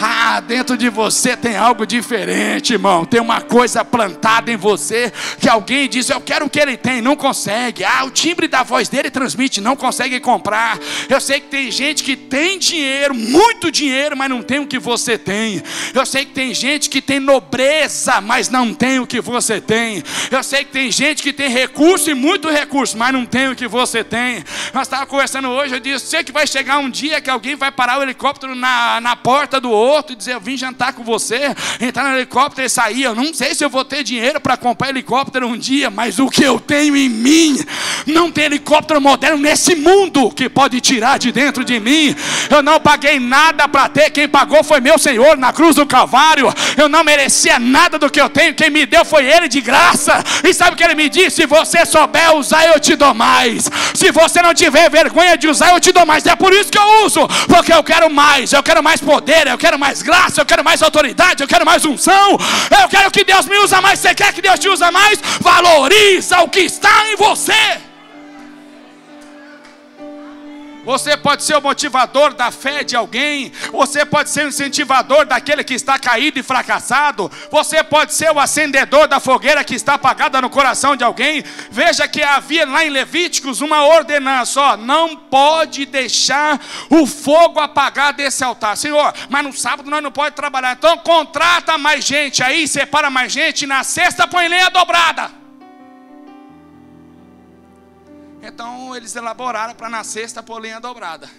[0.00, 3.04] Ah, dentro de você tem algo diferente, irmão.
[3.04, 7.02] Tem uma coisa plantada em você que alguém diz: Eu quero o que ele tem,
[7.02, 7.84] não consegue.
[7.84, 10.78] Ah, o timbre da voz dele transmite, não consegue comprar.
[11.06, 14.78] Eu sei que tem gente que tem dinheiro, muito dinheiro, mas não tem o que
[14.78, 15.62] você tem.
[15.92, 20.02] Eu sei que tem gente que tem nobreza, mas não tem o que você tem.
[20.30, 23.48] Eu sei que tem gente que tem recursos recurso e muito recurso, mas não tem
[23.48, 24.44] o que você tem.
[24.72, 27.72] Nós estávamos conversando hoje, eu disse, sei que vai chegar um dia que alguém vai
[27.72, 31.52] parar o helicóptero na, na porta do outro e dizer, eu vim jantar com você,
[31.80, 33.02] entrar no helicóptero e sair.
[33.02, 36.28] Eu não sei se eu vou ter dinheiro para comprar helicóptero um dia, mas o
[36.28, 37.58] que eu tenho em mim,
[38.06, 42.14] não tem helicóptero moderno nesse mundo que pode tirar de dentro de mim.
[42.48, 46.54] Eu não paguei nada para ter, quem pagou foi meu Senhor na cruz do Calvário.
[46.76, 50.22] Eu não merecia nada do que eu tenho, quem me deu foi Ele de graça.
[50.44, 51.42] E sabe o que Ele me disse?
[51.64, 53.70] Você souber usar, eu te dou mais.
[53.94, 56.26] Se você não tiver vergonha de usar, eu te dou mais.
[56.26, 58.52] É por isso que eu uso, porque eu quero mais.
[58.52, 61.82] Eu quero mais poder, eu quero mais graça, eu quero mais autoridade, eu quero mais
[61.86, 62.38] unção.
[62.82, 63.98] Eu quero que Deus me use mais.
[63.98, 65.18] Você quer que Deus te use mais?
[65.40, 67.93] Valoriza o que está em você.
[70.84, 73.52] Você pode ser o motivador da fé de alguém.
[73.72, 77.30] Você pode ser o incentivador daquele que está caído e fracassado.
[77.50, 81.42] Você pode ser o acendedor da fogueira que está apagada no coração de alguém.
[81.70, 88.12] Veja que havia lá em Levíticos uma ordenança: ó, não pode deixar o fogo apagar
[88.12, 88.76] desse altar.
[88.76, 90.72] Senhor, mas no sábado nós não pode trabalhar.
[90.72, 93.66] Então contrata mais gente aí, separa mais gente.
[93.66, 95.43] Na sexta põe lenha dobrada.
[98.46, 101.30] Então eles elaboraram para na sexta pôr lenha dobrada.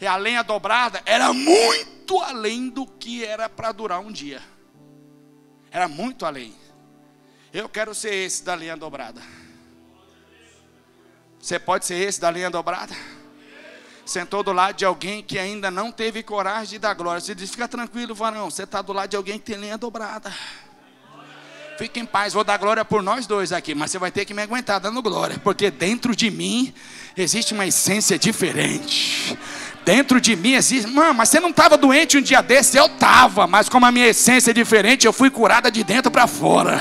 [0.00, 4.40] E a lenha dobrada era muito além do que era para durar um dia.
[5.70, 6.54] Era muito além.
[7.52, 9.20] Eu quero ser esse da lenha dobrada.
[11.40, 12.94] Você pode ser esse da linha dobrada?
[14.04, 17.20] Sentou do lado de alguém que ainda não teve coragem de dar glória.
[17.20, 18.50] Você diz: fica tranquilo, varão.
[18.50, 20.32] Você está do lado de alguém que tem linha dobrada.
[21.78, 24.34] Fique em paz, vou dar glória por nós dois aqui, mas você vai ter que
[24.34, 26.74] me aguentar dando glória, porque dentro de mim
[27.16, 29.38] existe uma essência diferente.
[29.84, 32.76] Dentro de mim existe, mano, mas você não estava doente um dia desse?
[32.76, 36.26] Eu estava, mas como a minha essência é diferente, eu fui curada de dentro para
[36.26, 36.80] fora.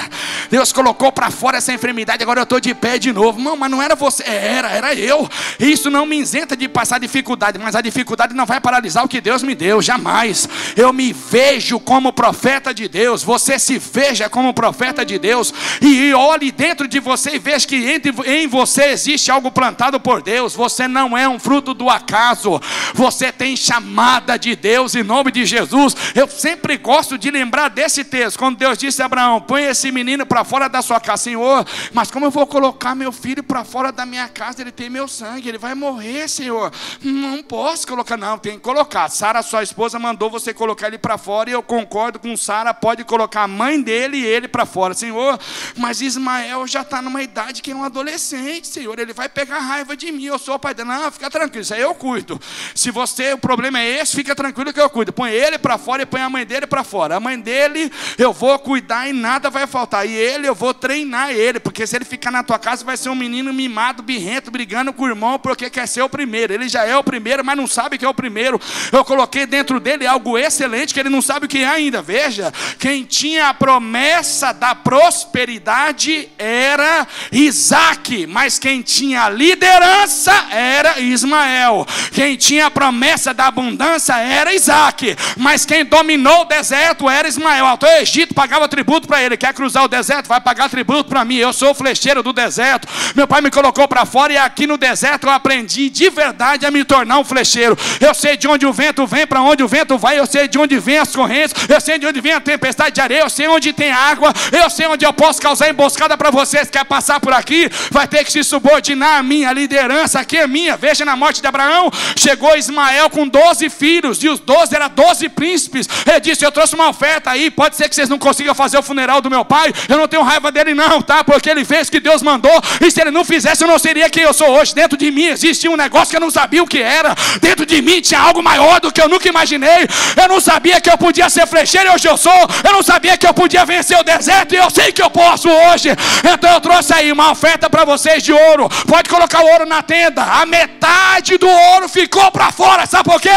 [0.49, 3.39] Deus colocou para fora essa enfermidade, agora eu estou de pé de novo.
[3.39, 5.29] Mano, mas não era você, era, era eu.
[5.59, 9.21] Isso não me isenta de passar dificuldade, mas a dificuldade não vai paralisar o que
[9.21, 10.47] Deus me deu, jamais.
[10.75, 16.13] Eu me vejo como profeta de Deus, você se veja como profeta de Deus, e
[16.13, 20.55] olhe dentro de você e veja que entre, em você existe algo plantado por Deus.
[20.55, 22.59] Você não é um fruto do acaso.
[22.93, 25.95] Você tem chamada de Deus em nome de Jesus.
[26.15, 30.25] Eu sempre gosto de lembrar desse texto, quando Deus disse a Abraão: põe esse menino
[30.25, 31.65] para fora da sua casa, Senhor.
[31.93, 34.61] Mas como eu vou colocar meu filho para fora da minha casa?
[34.61, 36.71] Ele tem meu sangue, ele vai morrer, Senhor.
[37.01, 39.09] Não posso colocar, não, tem que colocar.
[39.09, 43.03] Sara, sua esposa, mandou você colocar ele para fora, e eu concordo com Sara, pode
[43.03, 45.39] colocar a mãe dele e ele para fora, Senhor.
[45.75, 48.97] Mas Ismael já está numa idade que é um adolescente, Senhor.
[48.99, 50.89] Ele vai pegar raiva de mim, eu sou o pai dele.
[50.89, 52.39] Não, fica tranquilo, isso aí eu cuido.
[52.77, 55.11] Se você, o problema é esse, fica tranquilo que eu cuido.
[55.11, 57.15] Põe ele para fora e põe a mãe dele para fora.
[57.15, 60.07] A mãe dele eu vou cuidar e nada vai faltar.
[60.07, 63.09] E ele eu vou treinar ele, porque se ele ficar na tua casa vai ser
[63.09, 66.53] um menino mimado, birrento, brigando com o irmão porque quer ser o primeiro.
[66.53, 68.61] Ele já é o primeiro, mas não sabe que é o primeiro.
[68.91, 72.03] Eu coloquei dentro dele algo excelente que ele não sabe o que é ainda.
[72.03, 80.99] Veja, quem tinha a promessa da prosperidade era Isaac, mas quem tinha a liderança era
[80.99, 81.83] Ismael.
[82.13, 87.65] Quem tinha a promessa da abundância era Isaac, mas quem dominou o deserto era Ismael.
[87.65, 89.37] Até o Egito pagava tributo para ele.
[89.37, 90.27] Quer cruzar o deserto?
[90.27, 91.35] Vai pagar tributo para mim.
[91.35, 92.87] Eu sou o flecheiro do deserto.
[93.15, 96.71] Meu pai me colocou para fora e aqui no deserto eu aprendi de verdade a
[96.71, 97.77] me tornar um flecheiro.
[97.99, 100.19] Eu sei de onde o vento vem, para onde o vento vai.
[100.19, 101.55] Eu sei de onde vem as correntes.
[101.69, 103.21] Eu sei de onde vem a tempestade de areia.
[103.21, 104.33] Eu sei onde tem água.
[104.51, 106.69] Eu sei onde eu posso causar emboscada para vocês.
[106.69, 107.69] Quer passar por aqui?
[107.91, 110.19] Vai ter que se subordinar a minha liderança.
[110.19, 110.75] Aqui é minha.
[110.75, 111.89] Veja na morte de Abraão.
[112.15, 115.87] Chegou Ismael com 12 filhos, e os 12 eram 12 príncipes.
[116.05, 118.83] Ele disse: Eu trouxe uma oferta aí, pode ser que vocês não consigam fazer o
[118.83, 119.73] funeral do meu pai.
[119.87, 121.23] Eu não tenho raiva dele, não, tá?
[121.23, 124.09] Porque ele fez o que Deus mandou, e se ele não fizesse, eu não seria
[124.09, 124.73] quem eu sou hoje.
[124.73, 127.81] Dentro de mim existia um negócio que eu não sabia o que era, dentro de
[127.81, 129.87] mim tinha algo maior do que eu nunca imaginei.
[130.15, 132.33] Eu não sabia que eu podia ser flecheiro, e hoje eu sou.
[132.63, 135.49] Eu não sabia que eu podia vencer o deserto, e eu sei que eu posso
[135.49, 135.89] hoje.
[136.33, 138.69] Então eu trouxe aí uma oferta para vocês de ouro.
[138.87, 143.19] Pode colocar o ouro na tenda, a metade do ouro ficou para fora, sabe por
[143.21, 143.31] quê?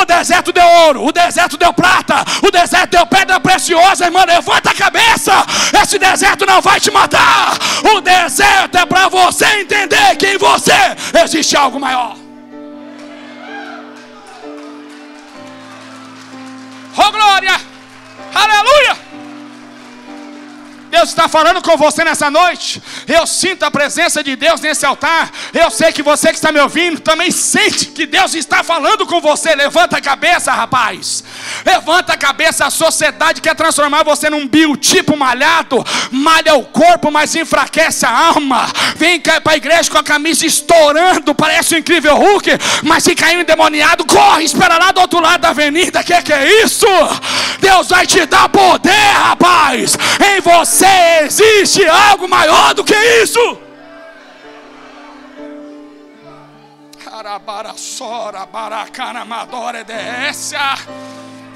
[0.00, 4.24] O deserto deu ouro, o deserto deu prata, o deserto deu pedra preciosa, irmão.
[4.24, 5.32] Levanta a cabeça.
[5.82, 7.56] Esse deserto não vai te matar.
[7.94, 10.72] O deserto é para você entender que em você
[11.22, 12.16] existe algo maior.
[16.96, 17.60] Oh glória!
[18.34, 19.03] Aleluia!
[20.94, 22.80] Deus está falando com você nessa noite.
[23.08, 25.28] Eu sinto a presença de Deus nesse altar.
[25.52, 29.20] Eu sei que você que está me ouvindo também sente que Deus está falando com
[29.20, 29.56] você.
[29.56, 31.24] Levanta a cabeça, rapaz.
[31.66, 32.64] Levanta a cabeça.
[32.64, 35.84] A sociedade quer transformar você num biotipo malhado.
[36.12, 38.64] Malha o corpo, mas enfraquece a alma.
[38.94, 41.34] Vem para a igreja com a camisa estourando.
[41.34, 42.50] Parece um incrível Hulk.
[42.84, 44.44] Mas se cair endemoniado, corre.
[44.44, 46.04] Espera lá do outro lado da avenida.
[46.04, 46.86] Que que é isso?
[47.58, 49.98] Deus vai te dar poder, rapaz.
[50.20, 53.58] Em você você existe algo maior do que isso.
[57.02, 60.76] Carabaraçora, baracana, madora, dessa.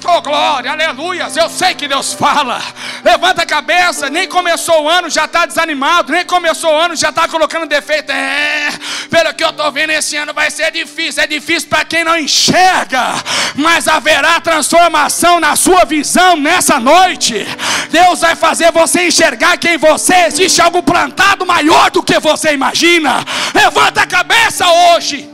[0.05, 1.35] Oh glória, aleluias.
[1.35, 2.61] Eu sei que Deus fala.
[3.03, 4.09] Levanta a cabeça.
[4.09, 6.13] Nem começou o ano, já está desanimado.
[6.13, 8.11] Nem começou o ano, já está colocando defeito.
[8.11, 8.69] É,
[9.09, 11.21] pelo que eu estou vendo, esse ano vai ser difícil.
[11.21, 13.13] É difícil para quem não enxerga.
[13.55, 17.45] Mas haverá transformação na sua visão nessa noite.
[17.89, 22.53] Deus vai fazer você enxergar que em você existe algo plantado maior do que você
[22.53, 23.23] imagina.
[23.53, 25.29] Levanta a cabeça hoje.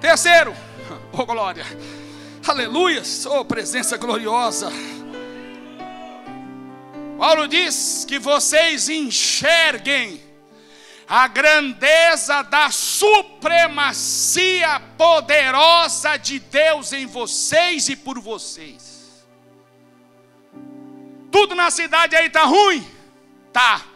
[0.00, 0.61] Terceiro.
[1.12, 1.66] Oh glória.
[2.46, 3.02] Aleluia.
[3.26, 4.72] Oh presença gloriosa.
[7.18, 10.18] Paulo diz que vocês enxerguem
[11.06, 14.00] a grandeza da supremacia
[14.96, 19.22] poderosa de Deus em vocês e por vocês.
[21.30, 22.82] Tudo na cidade aí tá ruim?
[23.52, 23.91] Tá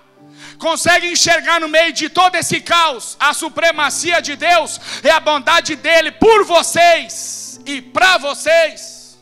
[0.58, 5.76] consegue enxergar no meio de todo esse caos a supremacia de Deus e a bondade
[5.76, 9.18] dele por vocês e para vocês?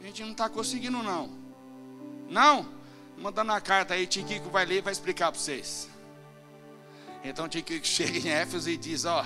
[0.00, 1.30] A gente não está conseguindo, não.
[2.28, 2.68] Não?
[3.18, 5.88] Mandando a carta aí, Tiquico vai ler e vai explicar para vocês.
[7.22, 9.24] Então Tico chega em Éfeso e diz: Ó,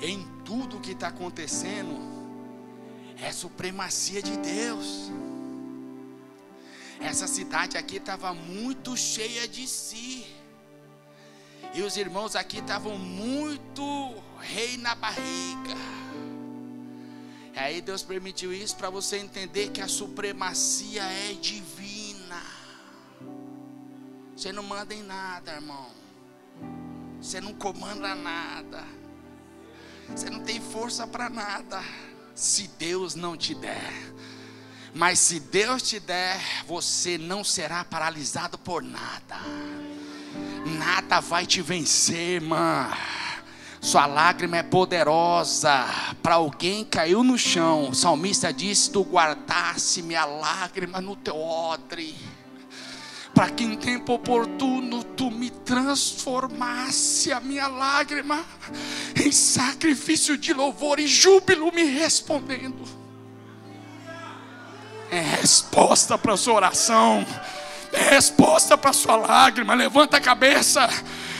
[0.00, 2.00] em tudo que está acontecendo,
[3.20, 5.10] é supremacia de Deus.
[7.02, 10.24] Essa cidade aqui estava muito cheia de si.
[11.74, 15.76] E os irmãos aqui estavam muito rei na barriga.
[17.54, 22.42] E aí Deus permitiu isso para você entender que a supremacia é divina.
[24.36, 25.90] Você não manda em nada, irmão.
[27.20, 28.84] Você não comanda nada.
[30.08, 31.82] Você não tem força para nada.
[32.34, 33.92] Se Deus não te der.
[34.94, 39.40] Mas se Deus te der, você não será paralisado por nada.
[40.66, 42.90] Nada vai te vencer, irmã.
[43.80, 45.86] Sua lágrima é poderosa.
[46.22, 47.88] Para alguém caiu no chão.
[47.88, 52.14] O salmista disse: Tu guardasse minha lágrima no teu odre.
[53.34, 58.44] Para que em tempo oportuno tu me transformasse a minha lágrima
[59.16, 63.01] em sacrifício de louvor e júbilo, me respondendo.
[65.12, 67.26] É resposta para a sua oração,
[67.92, 69.74] é resposta para a sua lágrima.
[69.74, 70.88] Levanta a cabeça.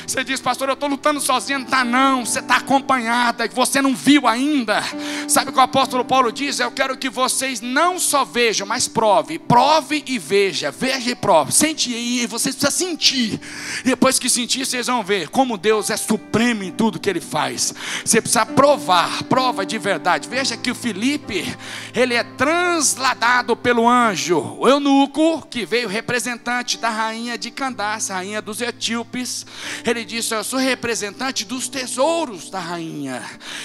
[0.07, 1.61] Você diz, pastor, eu estou lutando sozinho.
[1.61, 2.25] Não está, não.
[2.25, 3.49] Você está acompanhada.
[3.49, 4.83] Você não viu ainda.
[5.29, 6.61] Sabe o que o apóstolo Paulo diz?
[6.61, 9.39] Eu quero que vocês não só vejam, mas prove.
[9.39, 10.71] Prove e veja.
[10.71, 11.53] Veja e prove.
[11.53, 12.27] Sente aí.
[12.27, 13.41] Vocês precisam sentir.
[13.85, 17.75] Depois que sentir, vocês vão ver como Deus é supremo em tudo que Ele faz.
[18.05, 19.23] Você precisa provar.
[19.25, 20.29] Prova de verdade.
[20.29, 21.57] Veja que o Felipe,
[21.95, 24.57] ele é transladado pelo anjo.
[24.59, 29.47] O eunuco, que veio representante da rainha de Candace, rainha dos etíopes.
[29.85, 33.23] Ele disse: Eu sou representante dos tesouros da rainha.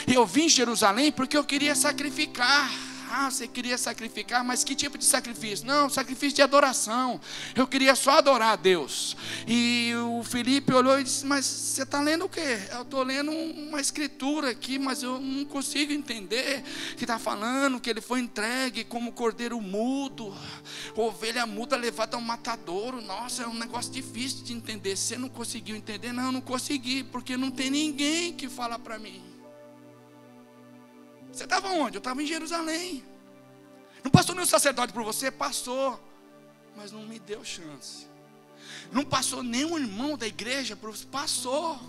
[0.07, 2.86] Eu vim em Jerusalém porque eu queria sacrificar.
[3.09, 5.65] Ah, você queria sacrificar, mas que tipo de sacrifício?
[5.65, 7.19] Não, sacrifício de adoração.
[7.55, 9.15] Eu queria só adorar a Deus.
[9.47, 12.59] E o Felipe olhou e disse: Mas você está lendo o quê?
[12.71, 16.63] Eu estou lendo uma escritura aqui, mas eu não consigo entender.
[16.97, 20.35] Que está falando que ele foi entregue como cordeiro mudo,
[20.95, 23.01] ovelha muda levada ao matadouro.
[23.01, 24.97] Nossa, é um negócio difícil de entender.
[24.97, 26.11] Você não conseguiu entender?
[26.11, 29.36] Não, não consegui, porque não tem ninguém que fala para mim.
[31.37, 31.97] Você estava onde?
[31.97, 33.03] Eu estava em Jerusalém.
[34.03, 35.29] Não passou nenhum sacerdote por você?
[35.29, 36.03] Passou.
[36.75, 38.07] Mas não me deu chance.
[38.91, 41.05] Não passou nenhum irmão da igreja por você?
[41.05, 41.79] Passou.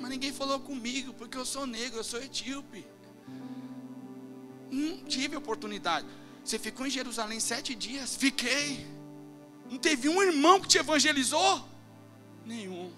[0.00, 2.86] Mas ninguém falou comigo, porque eu sou negro, eu sou etíope.
[4.70, 6.06] Não tive oportunidade.
[6.42, 8.16] Você ficou em Jerusalém sete dias?
[8.16, 8.86] Fiquei.
[9.70, 11.68] Não teve um irmão que te evangelizou?
[12.46, 12.90] Nenhum.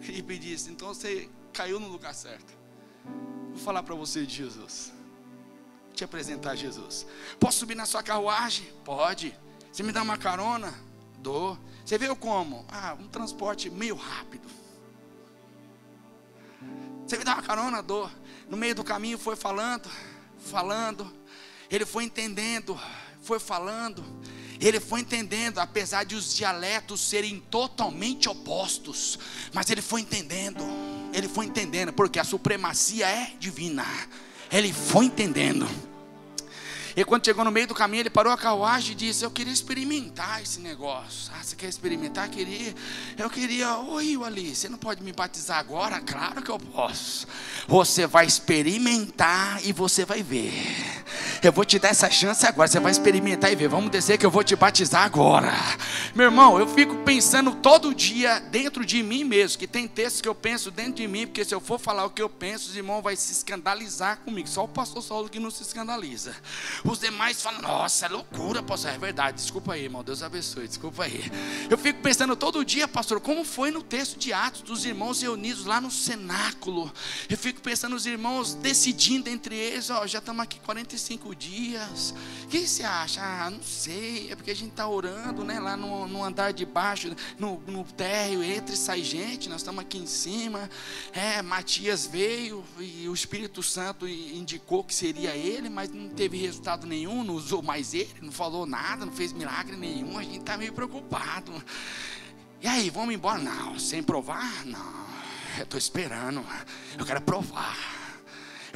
[0.00, 2.57] Felipe disse: então você caiu no lugar certo.
[3.50, 4.92] Vou falar para você de Jesus.
[5.86, 7.06] Vou te apresentar Jesus.
[7.40, 8.66] Posso subir na sua carruagem?
[8.84, 9.36] Pode.
[9.72, 10.72] Você me dá uma carona?
[11.18, 11.58] Dou.
[11.84, 12.64] Você veio como?
[12.68, 14.48] Ah, um transporte meio rápido.
[17.06, 17.82] Você me dá uma carona?
[17.82, 18.10] Dou.
[18.48, 19.90] No meio do caminho foi falando,
[20.38, 21.10] falando.
[21.70, 22.78] Ele foi entendendo,
[23.22, 24.04] foi falando.
[24.60, 29.18] Ele foi entendendo, apesar de os dialetos serem totalmente opostos,
[29.52, 30.64] mas ele foi entendendo.
[31.12, 33.86] Ele foi entendendo, porque a supremacia é divina.
[34.50, 35.68] Ele foi entendendo.
[36.98, 39.52] E quando chegou no meio do caminho, ele parou a carruagem e disse: Eu queria
[39.52, 41.30] experimentar esse negócio.
[41.32, 42.28] Ah, você quer experimentar?
[42.28, 42.74] Queria.
[43.16, 43.76] Eu queria.
[43.76, 46.00] Oi, Ali, você não pode me batizar agora?
[46.00, 47.24] Claro que eu posso.
[47.68, 50.52] Você vai experimentar e você vai ver.
[51.40, 52.66] Eu vou te dar essa chance agora.
[52.66, 53.68] Você vai experimentar e ver.
[53.68, 55.52] Vamos descer que eu vou te batizar agora.
[56.16, 59.56] Meu irmão, eu fico pensando todo dia dentro de mim mesmo.
[59.56, 61.28] Que tem textos que eu penso dentro de mim.
[61.28, 64.48] Porque se eu for falar o que eu penso, os irmãos vão se escandalizar comigo.
[64.48, 66.34] Só o pastor Saulo que não se escandaliza.
[66.88, 68.92] Os demais falam, nossa, é loucura, pastor.
[68.92, 70.02] É verdade, desculpa aí, irmão.
[70.02, 71.30] Deus abençoe, desculpa aí.
[71.68, 75.66] Eu fico pensando todo dia, pastor, como foi no texto de Atos dos irmãos reunidos
[75.66, 76.90] lá no cenáculo.
[77.28, 82.14] Eu fico pensando os irmãos decidindo entre eles, ó, já estamos aqui 45 dias.
[82.44, 83.20] O que você acha?
[83.20, 84.32] Ah, não sei.
[84.32, 85.60] É porque a gente está orando, né?
[85.60, 89.50] Lá no, no andar de baixo, no, no térreo, entra e sai gente.
[89.50, 90.70] Nós estamos aqui em cima.
[91.12, 96.77] É, Matias veio e o Espírito Santo indicou que seria ele, mas não teve resultado
[96.86, 100.56] nenhum, não usou mais ele, não falou nada, não fez milagre nenhum, a gente está
[100.56, 101.52] meio preocupado.
[102.60, 103.38] E aí, vamos embora?
[103.38, 104.64] Não, sem provar?
[104.66, 105.06] Não,
[105.56, 106.44] eu estou esperando,
[106.98, 107.97] eu quero provar.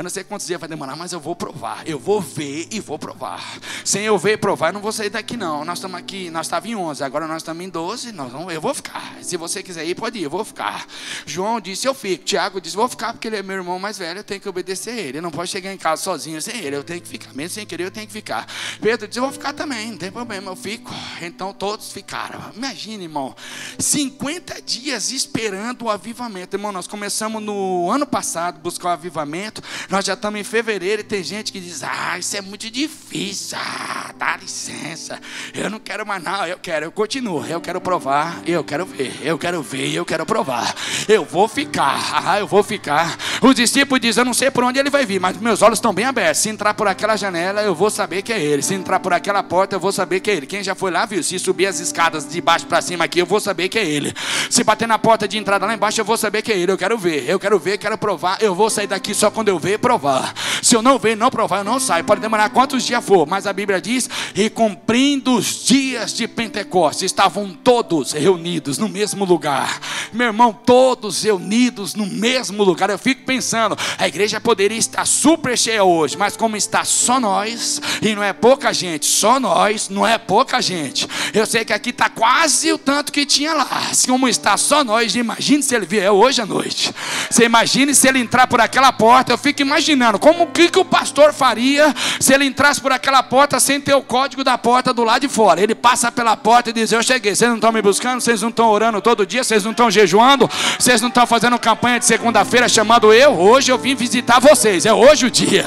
[0.02, 1.86] Eu não sei quantos dias vai demorar, mas eu vou provar.
[1.86, 3.40] Eu vou ver e vou provar.
[3.84, 5.64] Sem eu ver e provar, eu não vou sair daqui não.
[5.64, 8.60] Nós estamos aqui, nós estávamos em 11, agora nós estamos em 12, nós vamos, eu
[8.60, 9.14] vou ficar.
[9.22, 10.88] Se você quiser ir, pode ir, eu vou ficar.
[11.24, 12.24] João disse, eu fico.
[12.24, 14.98] Tiago disse, vou ficar porque ele é meu irmão mais velho, eu tenho que obedecer
[14.98, 15.18] ele.
[15.18, 17.32] Eu não posso chegar em casa sozinho sem ele, eu tenho que ficar.
[17.32, 18.44] Mesmo sem querer, eu tenho que ficar.
[18.80, 20.92] Pedro disse, eu vou ficar também, não tem problema, eu fico.
[21.20, 22.40] Então todos ficaram.
[22.56, 23.36] Imagine, irmão,
[23.78, 26.56] 50 dias esperando o avivamento.
[26.56, 29.62] Irmão, nós começamos no ano passado buscar o avivamento,
[29.92, 33.58] nós já estamos em fevereiro e tem gente que diz, ah, isso é muito difícil,
[33.60, 35.20] ah, dá licença,
[35.52, 39.14] eu não quero mais não, eu quero, eu continuo, eu quero provar, eu quero ver,
[39.22, 40.74] eu quero ver, eu quero provar,
[41.06, 43.18] eu vou ficar, ah, eu vou ficar.
[43.42, 45.92] Os discípulos dizem, eu não sei por onde ele vai vir, mas meus olhos estão
[45.92, 46.42] bem abertos.
[46.42, 48.62] Se entrar por aquela janela, eu vou saber que é ele.
[48.62, 50.46] Se entrar por aquela porta, eu vou saber que é ele.
[50.46, 51.22] Quem já foi lá viu.
[51.22, 54.14] Se subir as escadas de baixo para cima aqui, eu vou saber que é ele.
[54.48, 56.72] Se bater na porta de entrada lá embaixo, eu vou saber que é ele.
[56.72, 58.38] Eu quero ver, eu quero ver, quero provar.
[58.40, 60.34] Eu vou sair daqui só quando eu ver e provar.
[60.62, 62.04] Se eu não ver não provar, eu não saio.
[62.04, 67.02] Pode demorar quantos dias for, mas a Bíblia diz: e cumprindo os dias de Pentecostes,
[67.02, 69.80] estavam todos reunidos no mesmo lugar.
[70.12, 72.90] Meu irmão, todos reunidos no mesmo lugar.
[72.90, 77.80] Eu fico pensando, a igreja poderia estar super cheia hoje, mas como está só nós,
[78.00, 81.08] e não é pouca gente, só nós, não é pouca gente.
[81.32, 83.90] Eu sei que aqui está quase o tanto que tinha lá.
[84.06, 86.92] Como está só nós, imagine se ele vier hoje à noite.
[87.30, 89.32] Você imagine se ele entrar por aquela porta.
[89.32, 93.58] Eu fico imaginando como que, que o pastor faria se ele entrasse por aquela porta
[93.58, 95.60] sem ter o código da porta do lado de fora.
[95.62, 97.34] Ele passa pela porta e diz: Eu cheguei.
[97.34, 98.20] Vocês não estão me buscando?
[98.20, 99.42] Vocês não estão orando todo dia?
[99.42, 100.48] Vocês não estão jejuando?
[100.78, 103.32] Vocês não estão fazendo campanha de segunda-feira chamando eu?
[103.32, 104.84] Hoje eu vim visitar vocês.
[104.84, 105.64] É hoje o dia.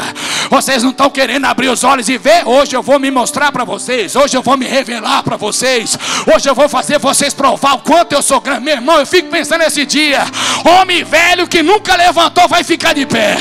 [0.50, 2.48] Vocês não estão querendo abrir os olhos e ver?
[2.48, 4.16] Hoje eu vou me mostrar para vocês.
[4.16, 5.98] Hoje eu vou me revelar para vocês.
[6.34, 8.62] Hoje eu vou fazer vocês provar o quanto eu sou grande.
[8.62, 10.24] Meu irmão, eu fico pensando nesse dia.
[10.64, 13.38] Homem velho que nunca levantou vai ficar de pé.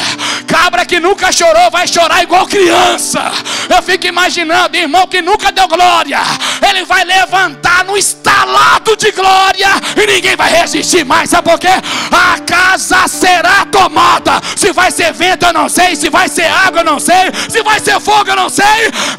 [0.46, 3.20] Cabra que nunca chorou vai chorar igual criança.
[3.68, 6.20] Eu fico imaginando, irmão que nunca deu glória.
[6.68, 11.30] Ele vai levantar no estalado de glória e ninguém vai resistir mais.
[11.30, 11.68] Sabe por quê?
[12.12, 14.40] A casa será tomada.
[14.56, 15.96] Se vai ser vento, eu não sei.
[15.96, 17.32] Se vai ser água, eu não sei.
[17.48, 18.64] Se vai ser fogo, eu não sei.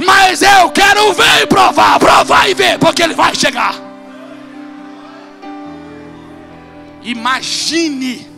[0.05, 3.75] Mas eu quero ver e provar, provar e ver, porque ele vai chegar.
[7.03, 8.34] Imagine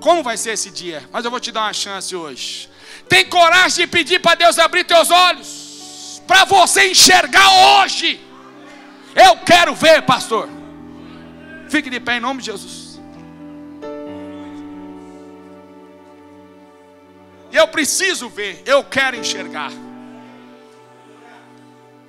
[0.00, 1.08] como vai ser esse dia.
[1.12, 2.68] Mas eu vou te dar uma chance hoje.
[3.08, 8.20] Tem coragem de pedir para Deus abrir teus olhos para você enxergar hoje.
[9.14, 10.48] Eu quero ver, pastor.
[11.68, 13.00] Fique de pé em nome de Jesus.
[17.52, 19.72] Eu preciso ver, eu quero enxergar.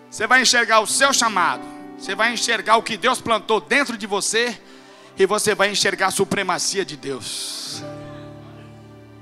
[0.10, 1.64] Você vai enxergar o seu chamado,
[1.98, 4.60] você vai enxergar o que Deus plantou dentro de você,
[5.22, 7.84] e você vai enxergar a supremacia de Deus.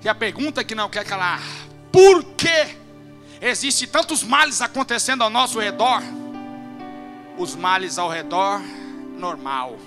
[0.02, 1.42] E a pergunta que não quer calar:
[1.92, 2.78] por que
[3.42, 6.02] existe tantos males acontecendo ao nosso redor?
[7.38, 8.62] Os males ao redor,
[9.18, 9.78] normal.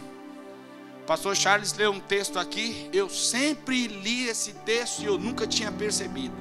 [1.06, 5.72] Pastor Charles leu um texto aqui, eu sempre li esse texto e eu nunca tinha
[5.72, 6.36] percebido.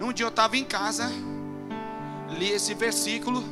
[0.00, 1.10] Um dia eu estava em casa,
[2.30, 3.44] li esse versículo,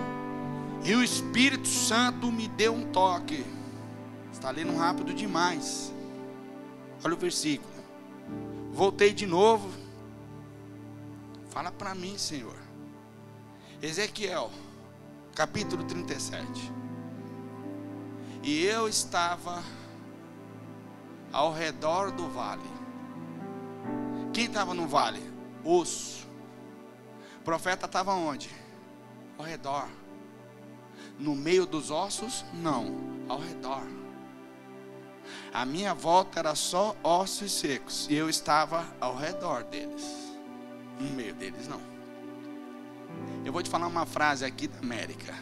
[0.85, 3.45] e o Espírito Santo me deu um toque.
[4.43, 5.93] Está lendo rápido demais.
[7.05, 7.72] Olha o versículo.
[8.72, 9.70] Voltei de novo.
[11.51, 12.57] Fala para mim, Senhor.
[13.80, 14.51] Ezequiel,
[15.32, 16.45] capítulo 37.
[18.43, 19.62] E eu estava
[21.32, 22.68] ao redor do vale.
[24.32, 25.22] Quem estava no vale?
[25.64, 26.26] Osso.
[27.38, 28.51] O profeta estava onde?
[29.38, 29.86] Ao redor.
[31.16, 32.45] No meio dos ossos?
[32.53, 32.86] Não,
[33.28, 34.01] ao redor.
[35.53, 40.03] A minha volta era só ossos secos e eu estava ao redor deles.
[40.98, 41.80] No meio deles não.
[43.44, 45.34] Eu vou te falar uma frase aqui da América.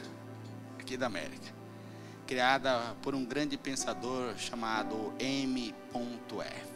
[0.80, 1.54] Aqui da América.
[2.26, 6.70] Criada por um grande pensador chamado M.F.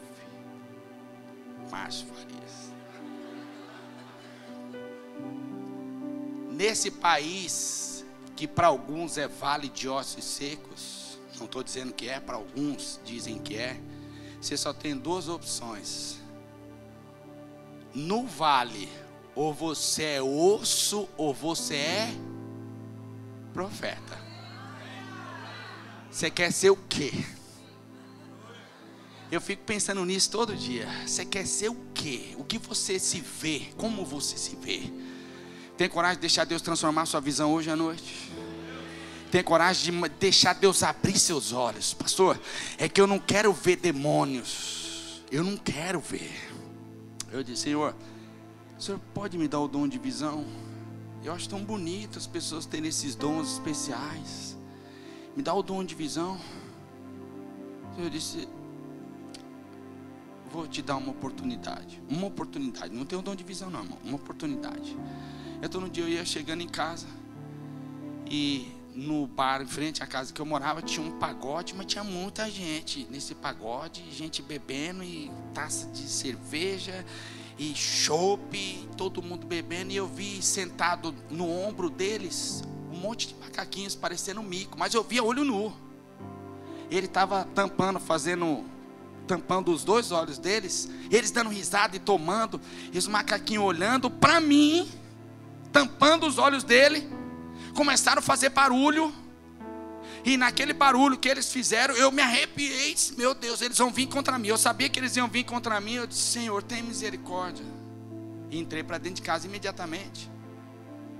[1.69, 2.71] Márcio Farias.
[6.51, 11.04] Nesse país que para alguns é vale de ossos secos,
[11.39, 13.79] não estou dizendo que é, para alguns dizem que é.
[14.39, 16.19] Você só tem duas opções.
[17.93, 18.89] No vale,
[19.33, 22.15] ou você é osso, ou você é
[23.53, 24.19] profeta.
[26.11, 27.11] Você quer ser o quê?
[29.31, 30.87] Eu fico pensando nisso todo dia.
[31.05, 32.35] Você quer ser o quê?
[32.37, 33.73] O que você se vê?
[33.75, 34.83] Como você se vê?
[35.77, 38.31] Tem coragem de deixar Deus transformar sua visão hoje à noite?
[39.35, 41.93] Tem coragem de deixar Deus abrir seus olhos.
[41.93, 42.39] Pastor,
[42.77, 45.21] é que eu não quero ver demônios.
[45.29, 46.31] Eu não quero ver.
[47.33, 47.93] Eu disse, Senhor,
[48.79, 50.45] o Senhor pode me dar o dom de visão?
[51.21, 54.57] Eu acho tão bonito as pessoas terem esses dons especiais.
[55.35, 56.39] Me dá o dom de visão.
[57.97, 58.47] Eu disse,
[60.49, 62.01] vou te dar uma oportunidade.
[62.07, 62.95] Uma oportunidade.
[62.95, 63.97] Não tem o dom de visão, não, irmão.
[64.01, 64.95] Uma oportunidade.
[65.61, 67.07] Então, no dia eu ia chegando em casa.
[68.31, 72.03] E no bar em frente à casa que eu morava tinha um pagode, mas tinha
[72.03, 77.05] muita gente nesse pagode, gente bebendo e taça de cerveja
[77.59, 83.35] e chope, todo mundo bebendo e eu vi sentado no ombro deles um monte de
[83.35, 85.73] macaquinhos parecendo um mico, mas eu via olho nu.
[86.89, 88.63] Ele estava tampando, fazendo
[89.27, 92.61] tampando os dois olhos deles, eles dando risada e tomando,
[92.93, 94.87] e os macaquinhos olhando para mim,
[95.71, 97.09] tampando os olhos dele
[97.75, 99.13] começaram a fazer barulho.
[100.23, 102.95] E naquele barulho que eles fizeram, eu me arrepiei.
[103.15, 104.47] Meu Deus, eles vão vir contra mim.
[104.47, 105.93] Eu sabia que eles iam vir contra mim.
[105.93, 107.65] Eu disse: Senhor, tem misericórdia.
[108.49, 110.31] E entrei para dentro de casa imediatamente.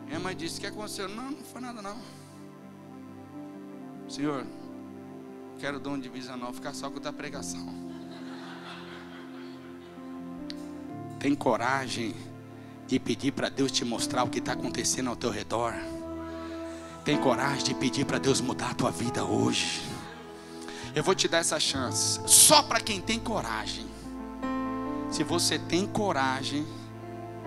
[0.07, 1.07] Minha mãe disse: O que aconteceu?
[1.07, 1.97] Não, não foi nada não.
[4.09, 4.45] Senhor,
[5.59, 7.85] quero dom de visão não, ficar só com a da pregação.
[11.19, 12.15] Tem coragem
[12.87, 15.73] de pedir para Deus te mostrar o que está acontecendo ao teu redor.
[17.05, 19.83] Tem coragem de pedir para Deus mudar a tua vida hoje.
[20.95, 22.19] Eu vou te dar essa chance.
[22.25, 23.85] Só para quem tem coragem.
[25.11, 26.65] Se você tem coragem,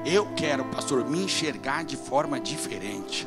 [0.06, 3.26] eu quero, pastor, me enxergar de forma diferente.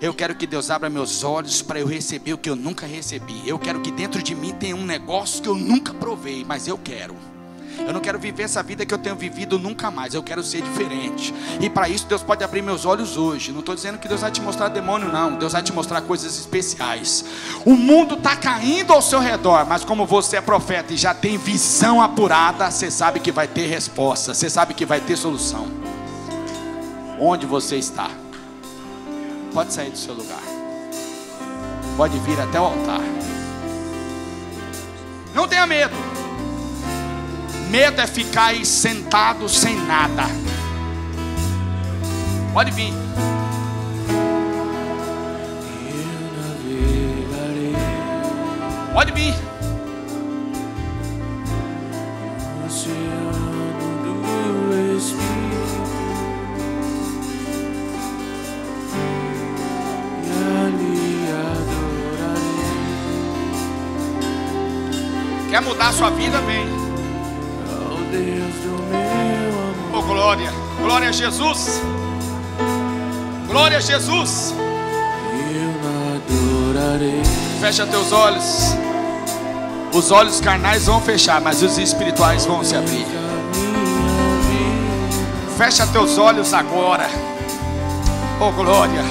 [0.00, 3.46] Eu quero que Deus abra meus olhos para eu receber o que eu nunca recebi.
[3.46, 6.78] Eu quero que dentro de mim tenha um negócio que eu nunca provei, mas eu
[6.78, 7.14] quero.
[7.78, 10.14] Eu não quero viver essa vida que eu tenho vivido nunca mais.
[10.14, 11.34] Eu quero ser diferente.
[11.60, 13.52] E para isso Deus pode abrir meus olhos hoje.
[13.52, 15.36] Não estou dizendo que Deus vai te mostrar demônio, não.
[15.36, 17.24] Deus vai te mostrar coisas especiais.
[17.64, 21.36] O mundo está caindo ao seu redor, mas como você é profeta e já tem
[21.36, 24.34] visão apurada, você sabe que vai ter resposta.
[24.34, 25.66] Você sabe que vai ter solução.
[27.18, 28.10] Onde você está?
[29.52, 30.42] Pode sair do seu lugar.
[31.96, 33.00] Pode vir até o altar.
[35.34, 35.94] Não tenha medo.
[37.68, 40.24] Medo é ficar aí sentado sem nada.
[42.52, 42.92] Pode vir.
[48.92, 49.34] Pode vir.
[65.50, 66.40] Quer mudar a sua vida?
[66.42, 66.85] Vem.
[69.92, 70.52] Oh, glória,
[70.82, 71.80] glória a Jesus,
[73.48, 74.54] glória a Jesus.
[77.60, 78.76] Fecha teus olhos.
[79.92, 83.06] Os olhos carnais vão fechar, mas os espirituais vão se abrir.
[85.56, 87.08] Fecha teus olhos agora.
[88.38, 89.02] Oh, glória.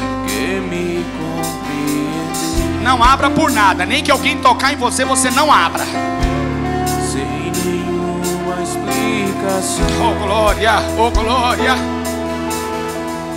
[2.84, 6.05] Não abra por nada, nem que alguém tocar em você, você não abra.
[9.48, 11.76] Oh glória, oh glória,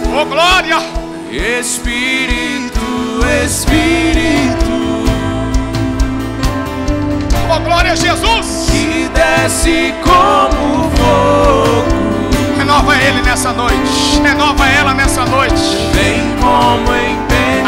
[0.07, 0.79] oh glória.
[1.31, 2.81] Espírito,
[3.45, 5.05] Espírito.
[7.51, 8.71] Oh glória a Jesus.
[8.71, 11.85] Que desce como fogo.
[12.57, 14.21] Renova ele nessa noite.
[14.23, 15.91] Renova ela nessa noite.
[15.93, 17.19] Vem como em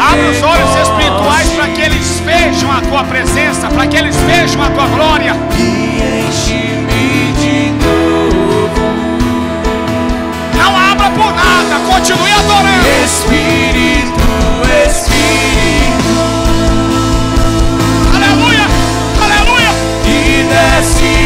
[0.01, 4.63] Abre os olhos espirituais para que eles vejam a tua presença, para que eles vejam
[4.63, 5.35] a tua glória.
[5.59, 6.80] E enche-me
[11.15, 11.79] por nada.
[11.89, 12.87] Continue adorando.
[13.03, 14.23] Espírito,
[14.85, 16.21] Espírito.
[18.15, 18.65] Aleluia,
[19.23, 19.71] aleluia.
[20.05, 21.20] E desce.